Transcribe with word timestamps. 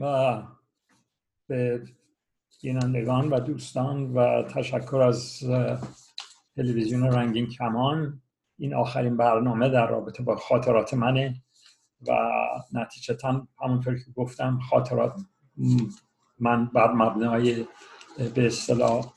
و 0.00 0.42
به 1.46 1.82
بینندگان 2.62 3.30
و 3.30 3.40
دوستان 3.40 4.12
و 4.14 4.42
تشکر 4.42 5.00
از 5.00 5.42
تلویزیون 6.56 7.02
رنگین 7.02 7.46
کمان. 7.48 8.22
این 8.58 8.74
آخرین 8.74 9.16
برنامه 9.16 9.68
در 9.68 9.86
رابطه 9.86 10.22
با 10.22 10.36
خاطرات 10.36 10.94
منه 10.94 11.34
و 12.08 12.12
نتیجتا 12.72 13.46
همونطور 13.60 13.94
که 13.94 14.10
گفتم 14.16 14.58
خاطرات 14.70 15.20
من 16.38 16.66
بر 16.66 16.92
مبنای 16.92 17.66
به 18.34 18.46
اصطلاح 18.46 19.12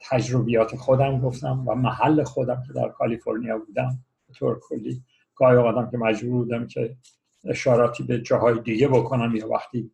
تجربیات 0.00 0.76
خودم 0.76 1.20
گفتم 1.20 1.68
و 1.68 1.74
محل 1.74 2.22
خودم 2.22 2.62
که 2.66 2.72
در 2.72 2.88
کالیفرنیا 2.88 3.58
بودم. 3.58 3.98
به 4.28 4.34
طور 4.34 4.60
کلی 4.68 5.02
گاهی 5.34 5.56
اوقاتم 5.56 5.90
که 5.90 5.98
مجبور 5.98 6.44
بودم 6.44 6.66
که 6.66 6.96
اشاراتی 7.44 8.02
به 8.02 8.20
جاهای 8.20 8.60
دیگه 8.60 8.88
بکنم. 8.88 9.36
یا 9.36 9.48
وقتی 9.48 9.90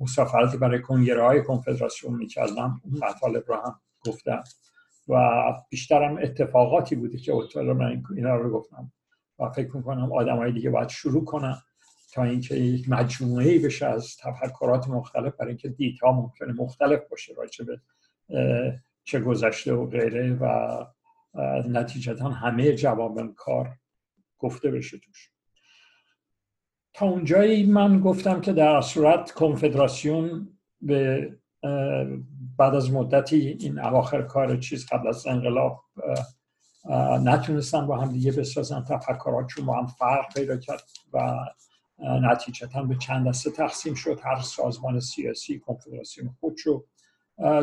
مسافرتی 0.00 0.56
برای 0.56 0.82
کنگره 0.82 1.22
های 1.22 1.42
کنفدراسیون 1.42 2.14
می‌کردم 2.14 2.80
اون 2.84 3.00
مطالب 3.02 3.44
رو 3.48 3.54
هم 3.56 3.80
گفتم. 4.06 4.44
و 5.08 5.40
بیشترم 5.70 6.18
اتفاقاتی 6.22 6.96
بوده 6.96 7.18
که 7.18 7.34
اتفاق 7.34 7.68
من 7.68 8.02
اینا 8.16 8.36
رو 8.36 8.50
گفتم. 8.50 8.92
و 9.38 9.50
فکر 9.50 9.76
می‌کنم 9.76 10.12
آدم 10.12 10.36
های 10.36 10.52
دیگه 10.52 10.70
باید 10.70 10.88
شروع 10.88 11.24
کنم 11.24 11.62
تا 12.12 12.24
اینکه 12.24 12.54
یک 12.54 12.88
مجموعه 12.88 13.58
بشه 13.58 13.86
از 13.86 14.16
تفکرات 14.22 14.88
مختلف 14.88 15.34
برای 15.36 15.48
اینکه 15.48 15.68
دیدها 15.68 16.12
ممکنه 16.12 16.52
مختلف 16.52 17.00
باشه 17.10 17.34
راجع 17.34 17.64
به 17.64 17.80
چه 19.04 19.20
گذشته 19.20 19.72
و 19.72 19.86
غیره. 19.86 20.38
و 20.40 20.84
نتیجتا 21.68 22.28
همه 22.28 22.72
جواب 22.72 23.34
کار 23.34 23.76
گفته 24.38 24.70
بشه 24.70 24.98
توش. 24.98 25.29
تا 26.94 27.06
اونجایی 27.06 27.66
من 27.66 28.00
گفتم 28.00 28.40
که 28.40 28.52
در 28.52 28.80
صورت 28.80 29.30
کنفدراسیون 29.30 30.48
به 30.80 31.30
بعد 32.58 32.74
از 32.74 32.92
مدتی 32.92 33.56
این 33.60 33.78
اواخر 33.78 34.22
کار 34.22 34.56
چیز 34.56 34.86
قبل 34.86 35.08
از 35.08 35.26
انقلاب 35.26 35.84
نتونستن 37.24 37.86
با 37.86 37.96
هم 37.96 38.12
دیگه 38.12 38.32
بسازن. 38.32 38.84
تفکراتشون 38.84 39.66
با 39.66 39.78
هم 39.78 39.86
فرق 39.86 40.34
پیدا 40.34 40.56
کرد 40.56 40.82
و 41.12 41.36
نتیجتا 41.98 42.82
به 42.82 42.96
چند 42.96 43.28
دسته 43.28 43.50
تقسیم 43.50 43.94
شد. 43.94 44.20
هر 44.22 44.40
سازمان 44.40 45.00
سیاسی 45.00 45.58
کنفدراسیون 45.58 46.30
خودشو 46.40 46.84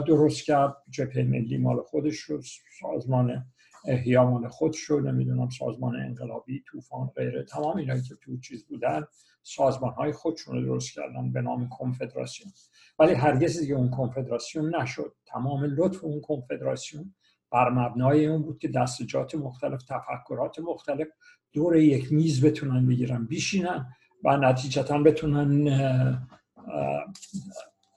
درست 0.07 0.45
کرد. 0.45 0.77
جبهه 0.89 1.23
ملی 1.23 1.57
مال 1.57 1.81
خودش 1.81 2.17
رو 2.19 2.41
سازمان 2.81 3.45
احیامان 3.87 4.47
خودش 4.47 4.79
رو 4.79 4.99
نمی‌دونم 4.99 5.49
سازمان 5.49 5.95
انقلابی 5.95 6.63
طوفان 6.67 7.07
غیره 7.07 7.43
تمام 7.43 7.77
اینایی 7.77 8.01
که 8.01 8.15
تو 8.15 8.37
چیز 8.37 8.65
بودن 8.65 9.05
سازمان 9.43 9.93
های 9.93 10.11
خودشون 10.11 10.55
رو 10.55 10.65
درست 10.65 10.93
کردن 10.93 11.31
به 11.31 11.41
نام 11.41 11.69
کنفدراسیون. 11.69 12.51
ولی 12.99 13.13
هرگز 13.13 13.59
دیگه 13.59 13.75
اون 13.75 13.89
کنفدراسیون 13.89 14.75
نشد. 14.75 15.15
تمام 15.25 15.63
لطف 15.63 16.03
اون 16.03 16.21
کنفدراسیون 16.21 17.13
بر 17.51 17.69
مبنای 17.69 18.25
اون 18.25 18.41
بود 18.41 18.59
که 18.59 18.67
دستجات 18.67 19.35
مختلف 19.35 19.83
تفکرات 19.83 20.59
مختلف 20.59 21.07
دور 21.53 21.75
یک 21.75 22.13
میز 22.13 22.45
بتونن 22.45 22.87
بگیرن 22.87 23.25
بیشینن 23.25 23.93
و 24.23 24.37
نتیجتا 24.37 24.97
بتونن 24.97 26.27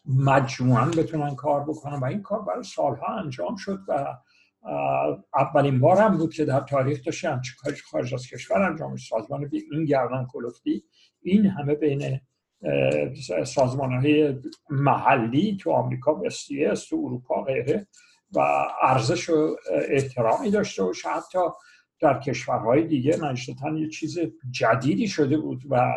مجموعا 0.04 0.86
بتونن 0.86 1.34
کار 1.34 1.64
بکنن. 1.64 2.00
و 2.00 2.04
این 2.04 2.22
کار 2.22 2.42
برای 2.42 2.62
سالها 2.62 3.18
انجام 3.18 3.56
شد 3.56 3.78
و 3.88 4.16
اولین 5.34 5.80
بار 5.80 5.96
هم 5.96 6.16
بود 6.16 6.34
که 6.34 6.44
در 6.44 6.60
تاریخ 6.60 7.04
داشته 7.04 7.30
همچه 7.30 7.52
کاری 7.58 7.76
خارج 7.76 8.14
از 8.14 8.26
کشور 8.26 8.62
انجام 8.62 8.96
سازمان 8.96 9.50
این 9.52 9.84
گردن 9.84 10.26
کلفتی 10.32 10.84
این 11.22 11.46
همه 11.46 11.74
بین 11.74 12.20
سازمان 13.46 13.92
های 13.92 14.34
محلی 14.70 15.56
تو 15.60 15.70
آمریکا 15.70 16.14
و 16.14 16.26
اس 16.26 16.88
تو 16.88 16.96
اروپا 16.96 17.42
غیره 17.42 17.86
و 18.32 18.40
ارزش 18.82 19.30
و 19.30 19.56
احترامی 19.88 20.50
داشته 20.50 20.82
و 20.82 20.92
حتی 21.14 21.38
در 22.00 22.20
کشورهای 22.20 22.86
دیگه 22.86 23.24
نشتن 23.24 23.76
یه 23.76 23.88
چیز 23.88 24.18
جدیدی 24.50 25.08
شده 25.08 25.38
بود 25.38 25.62
و 25.70 25.92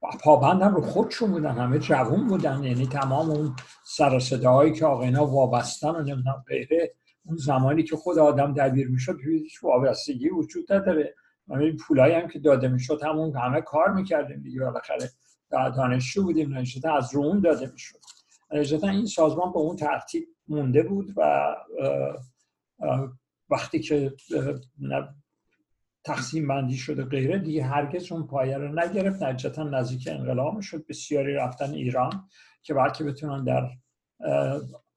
پابندم 0.00 0.74
رو 0.74 0.80
خودشون 0.82 1.30
بودن 1.30 1.58
همه 1.58 1.78
جوون 1.78 2.26
بودن 2.26 2.64
یعنی 2.64 2.86
تمام 2.86 3.30
اون 3.30 3.56
سر 3.84 4.18
صداهایی 4.18 4.72
که 4.72 4.86
آقاینا 4.86 5.26
وابستن 5.26 5.88
و 5.88 6.02
نمی‌دونم 6.02 6.44
غیره 6.48 6.94
اون 7.24 7.36
زمانی 7.36 7.82
که 7.82 7.96
خود 7.96 8.18
آدم 8.18 8.54
دبیر 8.54 8.88
می‌شد 8.88 9.16
هیچ 9.24 9.64
وابستگی 9.64 10.28
وجود 10.28 10.72
نداره. 10.72 11.14
این 11.50 11.76
پولایی 11.76 12.14
هم 12.14 12.28
که 12.28 12.38
داده 12.38 12.68
می‌شد 12.68 13.02
همون 13.02 13.36
همه 13.36 13.60
کار 13.60 13.92
می‌کردیم 13.92 14.42
دیگه 14.42 14.60
بالاخره 14.60 15.10
دانشجو 15.50 16.22
بودیم 16.22 16.54
نشده 16.54 16.92
از 16.92 17.14
رو 17.14 17.22
اون 17.22 17.40
داده 17.40 17.70
می‌شد. 17.72 17.98
نشده 18.52 18.90
این 18.90 19.06
سازمان 19.06 19.52
به 19.52 19.58
اون 19.58 19.76
ترتیب 19.76 20.28
مونده 20.48 20.82
بود 20.82 21.14
و 21.16 21.54
وقتی 23.50 23.80
که 23.80 24.12
تقسیم 26.04 26.48
بندی 26.48 26.76
شده 26.76 27.04
غیره 27.04 27.38
دیگه 27.38 27.64
هرگز 27.64 28.12
اون 28.12 28.26
پایه 28.26 28.56
رو 28.56 28.80
نگرفت. 28.80 29.22
نجتا 29.22 29.62
نزدیک 29.62 30.08
انقلاب 30.10 30.60
شد 30.60 30.86
بسیاری 30.88 31.34
رفتن 31.34 31.70
ایران 31.70 32.28
که 32.62 32.74
بلکه 32.74 33.04
بتونن 33.04 33.44
در 33.44 33.70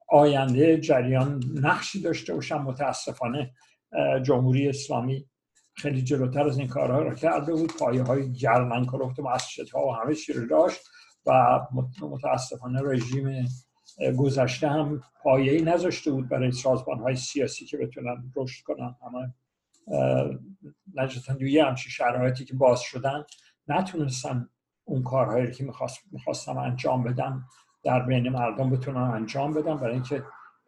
آینده 0.10 0.78
جریان 0.78 1.44
نقشی 1.56 2.02
داشته 2.02 2.34
باشن. 2.34 2.58
متاسفانه 2.58 3.54
جمهوری 4.24 4.70
اسلامی 4.70 5.26
خیلی 5.76 6.02
جلوتر 6.02 6.48
از 6.48 6.58
این 6.58 6.68
کارها 6.68 7.02
رو 7.02 7.16
کرده 7.16 7.54
بود. 7.54 7.78
پایه 7.78 8.04
های 8.04 8.34
گرمن 8.34 8.86
کرفت 8.86 9.20
مسجد 9.20 9.70
ها 9.70 9.88
و 9.88 9.92
همه 9.92 10.16
چی 10.16 10.34
رو 10.34 10.48
داشت 10.48 10.82
و 11.26 11.60
متاسفانه 12.02 12.82
رژیم 12.84 13.46
گذشته 14.18 14.70
هم 14.70 15.02
پایه‌ای 15.24 15.62
نذاشته 15.62 16.12
بود 16.12 16.30
برای 16.30 16.52
سازمان 16.52 17.00
های 17.00 17.16
سیاسی 17.16 17.66
که 17.66 17.78
بتونن 17.78 18.32
رشد 18.36 18.64
کنن. 18.64 18.96
همه 19.06 19.34
نجتا 20.96 21.36
یه 21.40 21.66
همچین 21.66 21.92
شرایطی 21.92 22.46
که 22.46 22.54
باز 22.54 22.82
شدن 22.82 23.24
نتونستن 23.68 24.50
اون 24.86 25.04
کارهایی 25.04 25.52
که 25.52 25.68
می‌خواستم 26.12 26.58
انجام 26.58 27.04
بدن 27.04 27.44
در 27.84 28.06
بین 28.06 28.30
مردم 28.30 28.70
بتونن 28.70 28.98
انجام 28.98 29.54
بدن 29.54 29.78
برای 29.78 29.94
اینکه 29.94 30.24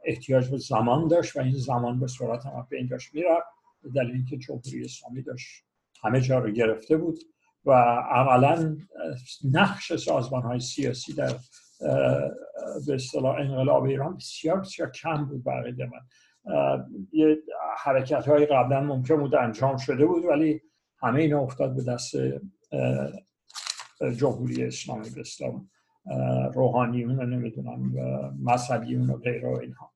احتیاج 0.05 0.49
به 0.49 0.57
زمان 0.57 1.07
داشت 1.07 1.35
و 1.35 1.39
این 1.39 1.57
زمان 1.57 1.99
به 1.99 2.07
صورت 2.07 2.45
هم 2.45 2.67
به 2.69 2.77
این 2.77 2.87
داشت 2.87 3.13
می‌رفت. 3.13 3.47
دلیل 3.95 4.11
اینکه 4.11 4.37
جمهوری 4.37 4.85
اسلامی 4.85 5.21
داشت 5.21 5.63
همه 6.03 6.21
جا 6.21 6.39
رو 6.39 6.51
گرفته 6.51 6.97
بود 6.97 7.19
و 7.65 7.71
عملا 8.11 8.77
نقش 9.51 9.95
سازمان 9.95 10.41
های 10.41 10.59
سیاسی 10.59 11.13
در 11.13 11.35
به 12.87 12.95
اصطلاح 12.95 13.35
انقلاب 13.35 13.83
ایران 13.83 14.15
بسیار 14.15 14.59
بسیار 14.59 14.91
کم 14.91 15.25
بود 15.25 15.43
برای 15.43 15.71
من. 15.71 15.99
یه 17.11 17.37
حرکت 17.77 18.27
های 18.27 18.45
قبلا 18.45 18.81
ممکن 18.81 19.15
بود 19.15 19.35
انجام 19.35 19.77
شده 19.77 20.05
بود 20.05 20.25
ولی 20.25 20.61
همه 21.01 21.21
اینا 21.21 21.39
افتاد 21.39 21.75
به 21.75 21.83
دست 21.83 22.15
جمهوری 24.17 24.63
اسلامی 24.63 25.09
به 25.09 25.21
اسلام 25.21 25.69
روحانیون 26.53 27.19
رو 27.19 27.25
نمی‌دونم 27.25 27.91
مذهبیون 28.43 29.09
و 29.09 29.17
غیره 29.17 29.49
و 29.49 29.59
اینها. 29.59 29.91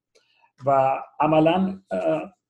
و 0.66 1.00
عملا 1.20 1.82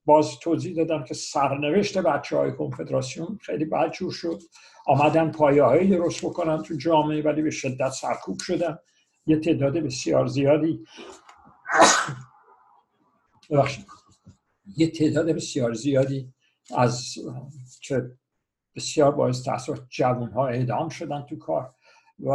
باز 0.05 0.39
توضیح 0.39 0.75
دادم 0.75 1.03
که 1.03 1.13
سرنوشت 1.13 1.97
بچه 1.97 2.37
های 2.37 2.51
کنفدراسیون 2.51 3.37
خیلی 3.41 3.65
بدجور 3.65 4.11
شد. 4.11 4.39
آمدن 4.87 5.31
پایه 5.31 5.63
هایی 5.63 5.89
درست 5.89 6.25
بکنن 6.25 6.63
تو 6.63 6.75
جامعه 6.75 7.21
ولی 7.21 7.41
به 7.41 7.49
شدت 7.49 7.89
سرکوب 7.89 8.39
شدن. 8.39 8.77
یه 9.25 9.39
تعداد 9.39 9.77
بسیار 9.77 10.27
زیادی 10.27 10.85
یه 14.77 14.87
تعداد 14.87 15.29
بسیار 15.29 15.73
زیادی 15.73 16.33
از 16.75 17.13
که 17.81 18.11
بسیار 18.75 19.11
باعث 19.11 19.43
تاثیر 19.43 19.75
جوان 19.89 20.31
ها 20.31 20.47
اعدام 20.47 20.89
شدن 20.89 21.21
تو 21.21 21.37
کار 21.37 21.73
و 22.19 22.33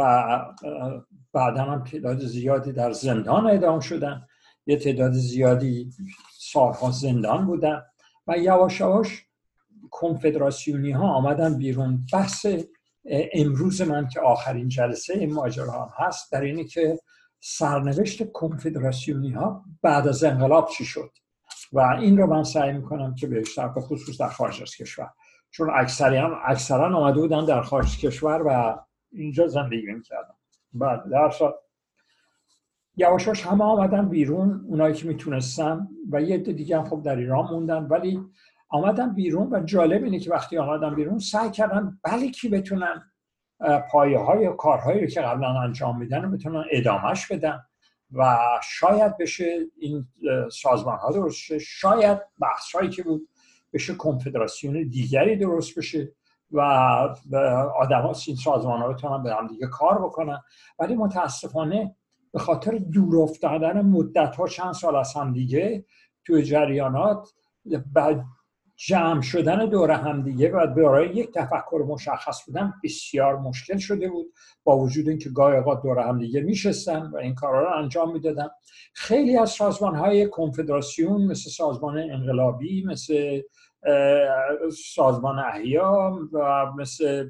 بعدا 1.33 1.63
هم 1.63 1.83
تعداد 1.83 2.25
زیادی 2.25 2.71
در 2.71 2.91
زندان 2.91 3.47
اعدام 3.47 3.79
شدن. 3.79 4.27
یه 4.65 4.77
تعداد 4.77 5.11
زیادی 5.11 5.89
سالها 6.39 6.91
زندان 6.91 7.45
بودن 7.45 7.81
و 8.27 8.37
یواش 8.37 8.79
یواش 8.79 9.25
کنفدراسیونی 9.91 10.91
ها 10.91 11.07
آمدن 11.07 11.57
بیرون. 11.57 12.05
بحث 12.13 12.45
امروز 13.33 13.81
من 13.81 14.07
که 14.07 14.19
آخرین 14.19 14.67
جلسه 14.67 15.13
این 15.13 15.33
ماجرا 15.33 15.85
هم 15.85 16.05
هست 16.05 16.31
در 16.31 16.41
اینه 16.41 16.63
که 16.63 16.99
سرنوشت 17.39 18.31
کنفدراسیونی 18.31 19.31
ها 19.31 19.65
بعد 19.81 20.07
از 20.07 20.23
انقلاب 20.23 20.69
چی 20.69 20.85
شد؟ 20.85 21.11
و 21.73 21.79
این 21.79 22.17
رو 22.17 22.27
من 22.27 22.43
سعی 22.43 22.73
می‌کنم 22.73 23.15
که 23.15 23.27
به 23.27 23.43
خصوص 23.81 24.21
در 24.21 24.29
خارج 24.29 24.61
از 24.61 24.75
کشور 24.75 25.09
چون 25.51 25.69
اکثرا 25.75 26.41
اکثرا 26.45 26.97
آمده 26.97 27.19
بودن 27.21 27.45
در 27.45 27.61
خارج 27.61 27.99
کشور 27.99 28.41
و 28.47 28.79
اینجا 29.11 29.47
زندگی 29.47 29.91
می‌کردن. 29.91 30.33
بعد 30.73 31.09
در 31.09 31.31
یواشاش 32.97 33.45
همه 33.45 33.63
آمدن 33.63 34.09
بیرون 34.09 34.65
اونایی 34.67 34.93
که 34.93 35.07
می‌تونستن 35.07 35.87
و 36.11 36.21
یه 36.21 36.37
دیگه 36.37 36.77
هم 36.77 36.85
خب 36.85 37.01
در 37.01 37.15
ایران 37.15 37.45
موندن 37.51 37.83
ولی 37.83 38.21
آمدن 38.69 39.13
بیرون 39.13 39.53
و 39.53 39.63
جالب 39.63 40.03
اینه 40.03 40.19
که 40.19 40.31
وقتی 40.31 40.57
آمدن 40.57 40.95
بیرون 40.95 41.19
سعی 41.19 41.51
کردن 41.51 41.99
بله 42.03 42.31
کی 42.31 42.49
بتونن 42.49 43.11
پایه 43.91 44.19
های 44.19 44.53
کارهایی 44.57 45.01
رو 45.01 45.07
که 45.07 45.21
قبلا 45.21 45.61
انجام 45.61 45.99
میدن 45.99 46.21
رو 46.21 46.31
بتونن 46.31 46.65
ادامهش 46.71 47.31
بدن 47.31 47.59
و 48.13 48.37
شاید 48.63 49.17
بشه 49.17 49.59
این 49.79 50.07
سازمان 50.51 50.97
ها 50.97 51.11
درست 51.11 51.37
شه 51.37 51.59
شاید 51.59 52.19
بحث 52.41 52.75
هایی 52.75 52.89
که 52.89 53.03
بود 53.03 53.29
بشه 53.73 53.95
کنفدراسیون 53.95 54.73
دیگری 54.89 55.35
درست 55.35 55.79
بشه 55.79 56.11
و 56.51 56.59
آدم 57.79 58.01
ها 58.01 58.13
این 58.27 58.35
سازمان 58.35 58.81
ها 58.81 58.93
بتونن 58.93 59.23
به 59.23 59.35
هم 59.35 59.47
دیگه 59.47 59.67
کار 59.67 60.01
بکنن. 60.01 60.41
ولی 60.79 60.95
متاسفانه 60.95 61.95
به 62.31 62.39
خاطر 62.39 62.77
دور 62.77 63.17
افتادن 63.17 63.81
مدت 63.81 64.35
ها 64.35 64.47
چند 64.47 64.73
سال 64.73 64.95
از 64.95 65.13
هم 65.13 65.33
دیگه 65.33 65.85
توی 66.25 66.43
جریانات 66.43 67.33
جمع 68.77 69.21
شدن 69.21 69.69
دور 69.69 69.91
هم 69.91 70.23
دیگه 70.23 70.51
و 70.51 70.67
برای 70.67 71.07
یک 71.07 71.33
تفکر 71.33 71.85
مشخص 71.87 72.45
بودن 72.45 72.73
بسیار 72.83 73.37
مشکل 73.37 73.77
شده 73.77 74.09
بود 74.09 74.33
با 74.63 74.77
وجود 74.77 75.09
اینکه 75.09 75.29
گاهی 75.29 75.57
اوقات 75.57 75.81
دور 75.81 76.17
دیگه 76.17 76.41
میشستن 76.41 77.01
و 77.13 77.17
این 77.17 77.35
کارا 77.35 77.63
رو 77.63 77.83
انجام 77.83 78.13
می‌دادن. 78.13 78.47
خیلی 78.93 79.37
از 79.37 79.49
سازمان 79.49 79.95
های 79.95 80.29
کنفدراسیون 80.29 81.25
مثل 81.25 81.49
سازمان 81.49 81.97
انقلابی 81.97 82.83
مثل 82.83 83.41
سازمان 84.95 85.39
احیا 85.39 86.19
و 86.33 86.65
مثل 86.77 87.29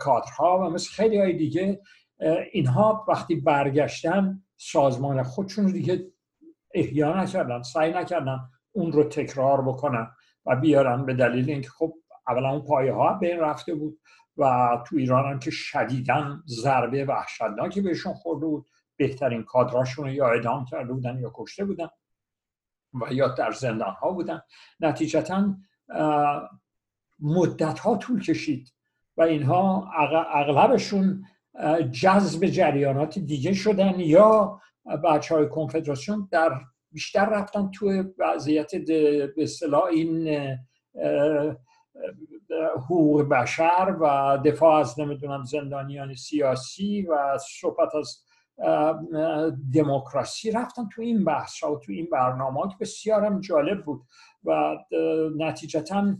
کادرها 0.00 0.58
و 0.58 0.70
مثل 0.70 0.90
خیلی 0.90 1.18
های 1.18 1.32
دیگه 1.32 1.80
اینها 2.52 3.04
وقتی 3.08 3.34
برگشتن 3.34 4.42
سازمان 4.56 5.22
خودشون 5.22 5.66
دیگه 5.66 6.06
احیا 6.74 7.22
نکردن 7.22 7.62
سعی 7.62 7.92
نکردن 7.92 8.38
اون 8.72 8.92
رو 8.92 9.04
تکرار 9.04 9.62
بکنن. 9.62 10.10
و 10.48 10.56
بیارن 10.56 11.06
به 11.06 11.14
دلیل 11.14 11.50
اینکه 11.50 11.68
خب 11.68 11.94
اولا 12.28 12.50
اون 12.50 12.62
پایه 12.62 12.92
ها 12.92 13.12
بین 13.12 13.40
رفته 13.40 13.74
بود 13.74 14.00
و 14.36 14.68
تو 14.86 14.96
ایران 14.96 15.32
هم 15.32 15.38
که 15.38 15.50
شدیدن 15.50 16.42
ضربه 16.46 17.04
وحشتناکی 17.04 17.80
بهشون 17.80 18.14
خورده 18.14 18.46
بود. 18.46 18.66
بهترین 18.96 19.42
کادراشون 19.42 20.04
رو 20.04 20.10
یا 20.10 20.28
اعدام 20.28 20.64
کرده 20.64 20.92
بودن 20.92 21.18
یا 21.18 21.32
کشته 21.34 21.64
بودن 21.64 21.88
و 22.94 23.12
یا 23.12 23.28
در 23.28 23.52
زندان 23.52 23.94
ها 23.94 24.10
بودن. 24.10 24.42
نتیجتا 24.80 25.54
مدت 27.20 27.78
ها 27.78 27.96
طول 27.96 28.22
کشید 28.22 28.72
و 29.16 29.22
اینها 29.22 29.90
اغلبشون 30.34 31.24
جذب 31.90 32.46
جریانات 32.46 33.18
دیگه 33.18 33.52
شدن 33.52 34.00
یا 34.00 34.60
بچه 35.04 35.34
های 35.34 35.48
کنفدراسیون 35.48 36.28
در 36.30 36.60
بیشتر 36.92 37.28
رفتن 37.28 37.70
توی 37.70 38.04
وضعیت 38.18 38.74
به 38.74 39.32
اصطلاح 39.38 39.84
این 39.84 40.38
حقوق 42.76 43.22
بشر 43.22 43.96
و 44.00 44.38
دفاع 44.44 44.80
از 44.80 45.00
نمی‌دونم 45.00 45.44
زندانیان 45.44 46.14
سیاسی 46.14 47.02
و 47.02 47.38
صحبت 47.60 47.94
از 47.94 48.22
دموکراسی 49.74 50.50
رفتن 50.50 50.88
تو 50.92 51.02
این 51.02 51.24
بحث 51.24 51.62
و 51.62 51.78
تو 51.78 51.92
این 51.92 52.08
برنامه 52.12 52.68
که 52.68 52.76
بسیار 52.80 53.24
هم 53.24 53.40
جالب 53.40 53.84
بود 53.84 54.02
و 54.44 54.76
نتیجتا 55.38 56.16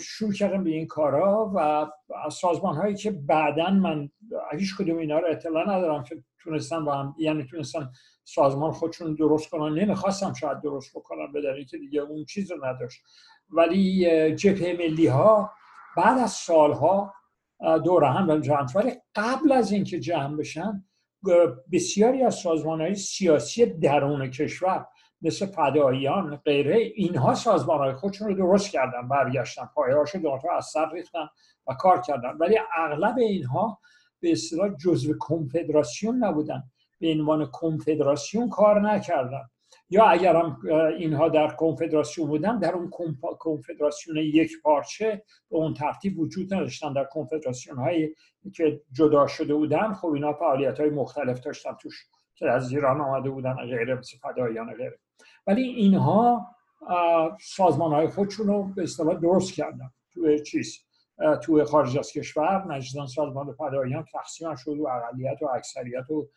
شروع 0.00 0.32
کردم 0.32 0.64
به 0.64 0.70
این 0.70 0.86
کارا 0.86 1.52
و 1.54 1.86
سازمان 2.30 2.76
هایی 2.76 2.94
که 2.94 3.10
بعدا 3.10 3.70
من 3.70 4.10
هیچ 4.58 4.76
کدوم 4.76 4.98
اینا 4.98 5.18
رو 5.18 5.28
اطلاع 5.30 5.70
ندارم. 5.76 6.04
که 6.04 6.22
تونستن 6.44 6.84
با 6.84 6.94
هم 6.94 7.14
یعنی 7.18 7.44
تونستن 7.44 7.92
سازمان 8.24 8.72
خودشون 8.72 9.14
درست 9.14 9.50
کنن. 9.50 9.78
نمی‌خواستم 9.78 10.32
شاید 10.32 10.60
درست 10.60 10.96
بکنم 10.96 11.32
به 11.32 11.42
دلیل 11.42 11.66
که 11.66 11.78
دیگه 11.78 12.00
اون 12.00 12.24
چیز 12.24 12.52
رو 12.52 12.64
نداشت. 12.64 13.02
ولی 13.50 14.06
جبهه 14.34 14.76
ملی 14.78 15.06
ها 15.06 15.52
بعد 15.96 16.18
از 16.18 16.32
سالها 16.32 17.14
دور 17.84 18.04
هم 18.04 18.40
جمع. 18.40 18.66
ولی 18.74 18.92
قبل 19.14 19.52
از 19.52 19.72
اینکه 19.72 20.00
جمع 20.00 20.36
بشن 20.36 20.84
بسیاری 21.72 22.22
از 22.22 22.34
سازمان 22.34 22.80
های 22.80 22.94
سیاسی 22.94 23.66
درون 23.66 24.30
کشور 24.30 24.86
مثل 25.22 25.46
فداییان 25.46 26.36
غیره 26.36 26.76
اینها 26.76 27.34
سازمان 27.34 27.78
های 27.78 27.92
خودشون 27.92 28.28
رو 28.28 28.34
درست 28.34 28.70
کردن. 28.70 29.08
برگشتن 29.08 29.68
پایه 29.74 29.96
هاشو 29.96 30.18
از 30.56 30.66
سر 30.66 30.90
ریختن 30.92 31.28
و 31.66 31.74
کار 31.74 32.00
کردن. 32.00 32.36
ولی 32.40 32.58
اغلب 32.76 33.18
اینها 33.18 33.80
به 34.22 34.32
اصطلاح 34.32 34.76
جزو 34.76 35.18
کنفدراسیون 35.18 36.24
نبودن. 36.24 36.62
به 37.00 37.12
عنوان 37.12 37.46
کنفدراسیون 37.46 38.48
کار 38.48 38.80
نکردن. 38.80 39.42
یا 39.90 40.04
اگر 40.04 40.36
هم 40.36 40.58
اینها 40.98 41.28
در 41.28 41.48
کنفدراسیون 41.48 42.28
بودن 42.28 42.58
در 42.58 42.72
اون 42.72 42.90
کنفدراسیون 43.38 44.16
یک 44.16 44.52
پارچه 44.62 45.22
به 45.50 45.56
اون 45.56 45.74
ترتیب 45.74 46.18
وجود 46.18 46.54
نداشتن. 46.54 46.92
در 46.92 47.04
کنفدراسیون 47.04 47.76
هایی 47.76 48.14
که 48.54 48.80
جدا 48.92 49.26
شده 49.26 49.54
بودن 49.54 49.92
خب 49.92 50.08
اینا 50.08 50.32
فعالیت 50.32 50.80
های 50.80 50.90
مختلف 50.90 51.40
داشتن. 51.40 51.72
توش 51.80 52.06
که 52.34 52.50
از 52.50 52.72
ایران 52.72 53.00
آمده 53.00 53.30
بودن 53.30 53.54
مثل 53.98 54.18
فدایان 54.18 54.74
غیره. 54.74 54.98
ولی 55.46 55.62
اینها 55.62 56.46
سازمان 57.40 57.92
های 57.92 58.06
خودشون 58.06 58.46
رو 58.46 58.62
به 58.62 58.82
اصطلاح 58.82 59.14
درست 59.14 59.52
کردن. 59.54 59.90
توی 60.12 60.42
چیز؟ 60.42 60.78
توی 61.42 61.64
خارج 61.64 61.98
از 61.98 62.12
کشور 62.12 62.74
نجدان 62.74 63.06
سازمان 63.06 63.52
فدایان 63.52 64.04
تقسیم 64.12 64.54
شد 64.54 64.78
و 64.78 64.86
اقلیت 64.86 65.42
و 65.42 65.48
اکثریت 65.54 66.10
و 66.10 66.28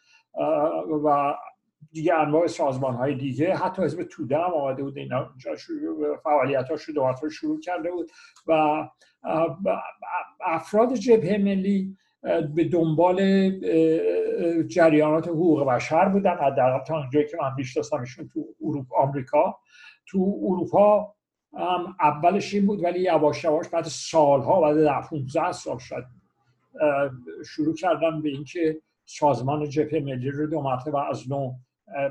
و 1.06 1.34
دیگه 1.92 2.14
انواع 2.14 2.48
سازمان 2.48 2.94
های 2.94 3.16
دیگه. 3.16 3.56
حتی 3.56 3.82
حزب 3.82 4.04
توده 4.04 4.38
هم 4.38 4.54
آمده 4.54 4.84
بود. 4.84 4.98
اینا 4.98 5.30
فعالیت 6.24 6.70
ها 6.70 6.78
شروع, 6.78 7.30
شروع 7.30 7.60
کرده 7.60 7.92
بود 7.92 8.12
و 8.48 8.84
افراد 10.42 10.94
جبهه 10.94 11.38
ملی 11.38 11.98
به 12.56 12.64
دنبال 12.64 13.50
جریانات 14.68 15.28
حقوق 15.28 15.68
بشر 15.68 16.10
بودن. 16.10 16.36
حداقل 16.36 16.84
تا 16.84 16.98
اونجایی 16.98 17.28
که 17.28 17.38
من 17.42 17.52
ایشون 18.00 18.30
تو 18.34 18.46
اروپا 18.62 18.98
آمریکا. 18.98 19.58
تو 20.08 20.40
اروپا 20.44 21.15
اولش 22.00 22.54
این 22.54 22.66
بود 22.66 22.84
ولی 22.84 23.00
یواش 23.00 23.44
یواش 23.44 23.68
بعد 23.68 23.84
سالها 23.84 24.62
بعد 24.62 24.84
در 24.84 25.02
15 25.02 25.52
سال 25.52 25.78
شد 25.78 26.06
شروع 27.46 27.76
کردن 27.76 28.22
به 28.22 28.30
اینکه 28.30 28.82
سازمان 29.06 29.70
جبهه 29.70 30.00
ملی 30.00 30.30
رو 30.30 30.48
دو 30.48 30.62
مرتبه 30.62 31.10
از 31.10 31.32
نو 31.32 31.54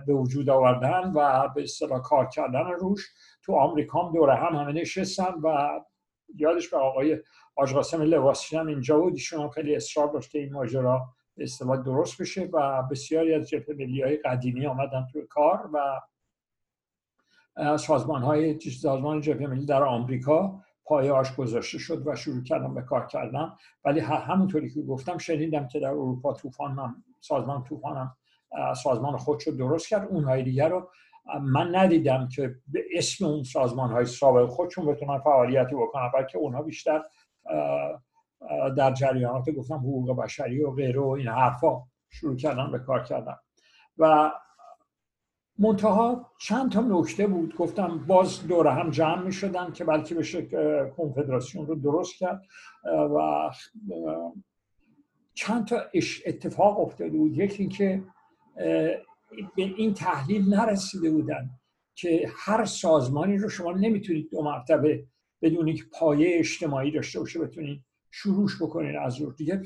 به 0.07 0.15
وجود 0.15 0.51
آوردن 0.51 1.13
و 1.15 1.49
به 1.49 1.63
اصطلاح 1.63 2.03
کار 2.03 2.27
کردن 2.27 2.67
روش 2.67 3.07
تو 3.43 3.55
آمریکا 3.55 4.03
هم 4.03 4.13
دوره 4.13 4.35
هم 4.35 4.57
همه 4.57 4.73
نشستن 4.73 5.35
و 5.43 5.81
یادش 6.37 6.69
به 6.69 6.77
آقای 6.77 7.19
آج 7.57 7.73
قاسم 7.73 8.03
لباسیان 8.03 8.69
اینجا 8.69 8.99
بود 8.99 9.13
ایشون 9.13 9.41
هم 9.41 9.49
خیلی 9.49 9.77
اصرار 9.77 10.09
داشت 10.09 10.31
که 10.31 10.39
این 10.39 10.53
ماجرا 10.53 11.09
به 11.37 11.45
اصطلاح 11.45 11.83
درست 11.83 12.23
بشه 12.23 12.49
و 12.53 12.83
بسیاری 12.83 13.35
از 13.35 13.49
جبهه 13.49 13.77
ملی 13.77 14.03
های 14.03 14.17
قدیمی 14.17 14.67
آمدن 14.67 15.07
توی 15.13 15.27
کار 15.27 15.71
و 15.73 16.01
سازمان 17.57 18.23
های 18.23 18.61
سازمان 18.61 19.21
جبهه 19.21 19.47
ملی 19.47 19.67
در 19.67 19.83
آمریکا 19.83 20.61
پایه 20.85 21.13
آش 21.13 21.37
گذاشته 21.37 21.79
شد 21.79 22.07
و 22.07 22.17
شروع 22.17 22.43
کردم 22.43 22.75
به 22.75 22.83
کار 22.83 23.07
کردن. 23.07 23.53
ولی 23.85 24.01
همونطوری 24.01 24.71
که 24.71 24.83
گفتم 24.83 25.19
شنیدم 25.19 25.69
که 25.69 25.81
در 25.81 25.89
اروپا 25.89 26.33
طوفان 26.33 26.79
هم 26.79 27.05
سازمان 27.21 27.65
طوفان 27.65 27.97
هم 27.97 28.17
سازمان 28.75 29.17
خودشو 29.17 29.51
درست 29.51 29.89
کرد. 29.89 30.09
اونهای 30.09 30.43
دیگر 30.43 30.69
رو 30.69 30.91
من 31.43 31.77
ندیدم 31.77 32.29
که 32.29 32.55
به 32.69 32.85
اسم 32.95 33.25
اون 33.25 33.43
سازمان 33.43 33.91
های 33.91 34.07
سابق 34.07 34.49
خودشون 34.49 34.87
بتونن 34.87 35.19
فعالیتی 35.19 35.75
بکنن 35.75 36.11
بلکه 36.15 36.39
اونها 36.39 36.63
بیشتر 36.63 37.03
در 38.77 38.93
جریانات 38.93 39.51
گفتم 39.51 39.77
حقوق 39.77 40.17
بشری 40.17 40.63
و 40.63 40.71
غیره 40.71 41.01
و 41.01 41.09
این 41.09 41.29
حرفا 41.29 41.83
شروع 42.11 42.37
کردن 42.37 42.73
به 42.73 42.79
کار 42.79 43.03
کردن. 43.03 43.37
و 43.99 44.33
منتها 45.59 46.31
چند 46.41 46.73
تا 46.73 46.81
نکته 46.81 47.27
بود. 47.27 47.57
گفتم 47.57 48.05
باز 48.07 48.47
دور 48.47 48.67
هم 48.67 48.91
جمع 48.91 49.23
می 49.23 49.33
شدن 49.33 49.73
که 49.73 49.85
بلکه 49.85 50.15
بشه 50.15 50.43
کنفدراسیون 50.97 51.67
رو 51.67 51.75
درست 51.75 52.19
کرد. 52.19 52.43
و 52.85 53.51
چند 55.35 55.67
تا 55.67 55.83
اتفاق 56.27 56.81
افتاده 56.81 57.19
بود. 57.19 57.39
یکی 57.39 57.63
اینکه 57.63 58.03
به 59.57 59.63
این 59.77 59.95
تحلیل 59.95 60.55
نرسیده 60.55 61.11
بودن 61.11 61.51
که 61.95 62.31
هر 62.37 62.65
سازمانی 62.65 63.39
رو 63.39 63.49
شما 63.49 63.73
نمی‌تونید 63.73 64.31
دو 64.31 64.43
مرتبه 64.43 65.05
بدون 65.43 65.75
که 65.75 65.85
پایه 65.93 66.39
اجتماعی 66.39 66.91
داشته 66.91 67.21
باشه 67.21 67.41
بتونید 67.41 67.85
شروعش 68.11 68.63
بکنید 68.63 68.97
از 68.97 69.21
رو. 69.21 69.33
دیگه 69.33 69.63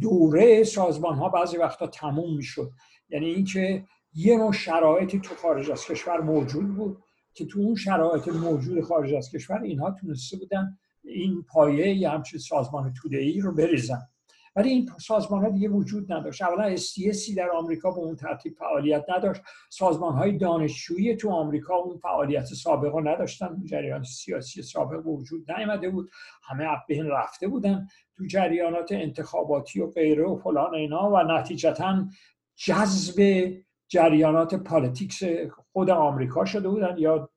دوره 0.00 0.64
سازمان 0.64 1.14
ها 1.14 1.28
بعضی 1.28 1.56
وقتا 1.56 1.86
تموم 1.86 2.36
می‌شد. 2.36 2.70
یعنی 3.08 3.26
اینکه 3.26 3.84
یه 4.14 4.38
نوع 4.38 4.52
شرایطی 4.52 5.20
تو 5.20 5.34
خارج 5.34 5.70
از 5.70 5.84
کشور 5.84 6.20
موجود 6.20 6.74
بود 6.74 7.02
که 7.34 7.46
تو 7.46 7.60
اون 7.60 7.74
شرایط 7.74 8.28
موجود 8.28 8.84
خارج 8.84 9.14
از 9.14 9.30
کشور 9.30 9.62
اینها 9.62 9.90
تونسته 9.90 10.36
بودن 10.36 10.78
این 11.04 11.42
پایه 11.42 11.94
یا 11.94 12.10
همچین 12.10 12.40
سازمان 12.40 12.92
توده 12.92 13.18
ای 13.18 13.40
رو 13.40 13.54
بریزن. 13.54 14.08
ولی 14.56 14.68
این 14.70 14.90
سازمان 15.00 15.44
ها 15.44 15.50
دیگه 15.50 15.68
وجود 15.68 16.12
نداشت. 16.12 16.42
اولا 16.42 16.76
STSی 16.76 17.36
در 17.36 17.50
آمریکا 17.50 17.90
به 17.90 17.98
اون 17.98 18.16
ترتیب 18.16 18.54
فعالیت 18.58 19.04
نداشت. 19.16 19.40
سازمان 19.70 20.14
های 20.14 20.38
دانشجویی 20.38 21.16
تو 21.16 21.30
آمریکا 21.30 21.74
اون 21.74 21.98
فعالیت 21.98 22.44
سابقه 22.44 23.00
نداشتن. 23.00 23.62
جریان 23.64 24.02
سیاسی 24.02 24.62
سابق 24.62 25.06
وجود 25.06 25.52
نیامده 25.52 25.90
بود. 25.90 26.10
همه 26.42 26.68
بین 26.88 27.06
رفته 27.06 27.48
بودن. 27.48 27.88
تو 28.16 28.26
جریانات 28.26 28.92
انتخاباتی 28.92 29.80
و 29.80 29.86
غیره 29.86 30.24
و 30.24 30.36
فلان 30.36 30.74
اینا 30.74 31.10
و 31.10 31.22
نتیجتا 31.22 32.06
جذب 32.56 33.50
جریانات 33.88 34.54
politics 34.54 35.22
خود 35.72 35.90
آمریکا 35.90 36.44
شده 36.44 36.68
بودن 36.68 36.98
یا 36.98 37.30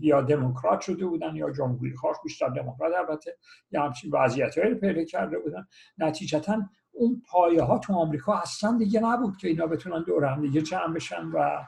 یا 0.00 0.22
دموکرات 0.22 0.80
شده 0.80 1.06
بودن 1.06 1.36
یا 1.36 1.50
جمهوری 1.50 1.96
خواه 1.96 2.20
بیشتر 2.24 2.48
دموکرات 2.48 2.92
البته 2.96 3.36
یا 3.70 3.82
همچین 3.82 4.10
وضعیت 4.10 4.58
رو 4.58 4.74
پیدا 4.74 5.04
کرده 5.04 5.38
بودن. 5.38 5.66
نتیجتا 5.98 6.62
اون 6.92 7.22
پایه 7.30 7.62
ها 7.62 7.78
تو 7.78 7.94
آمریکا 7.94 8.38
اصلا 8.38 8.78
دیگه 8.78 9.00
نبود 9.00 9.36
که 9.36 9.48
اینا 9.48 9.66
بتونن 9.66 10.04
دور 10.06 10.24
هم 10.24 10.40
دیگه 10.40 10.62
جمع 10.62 10.94
بشن 10.94 11.26
و 11.26 11.64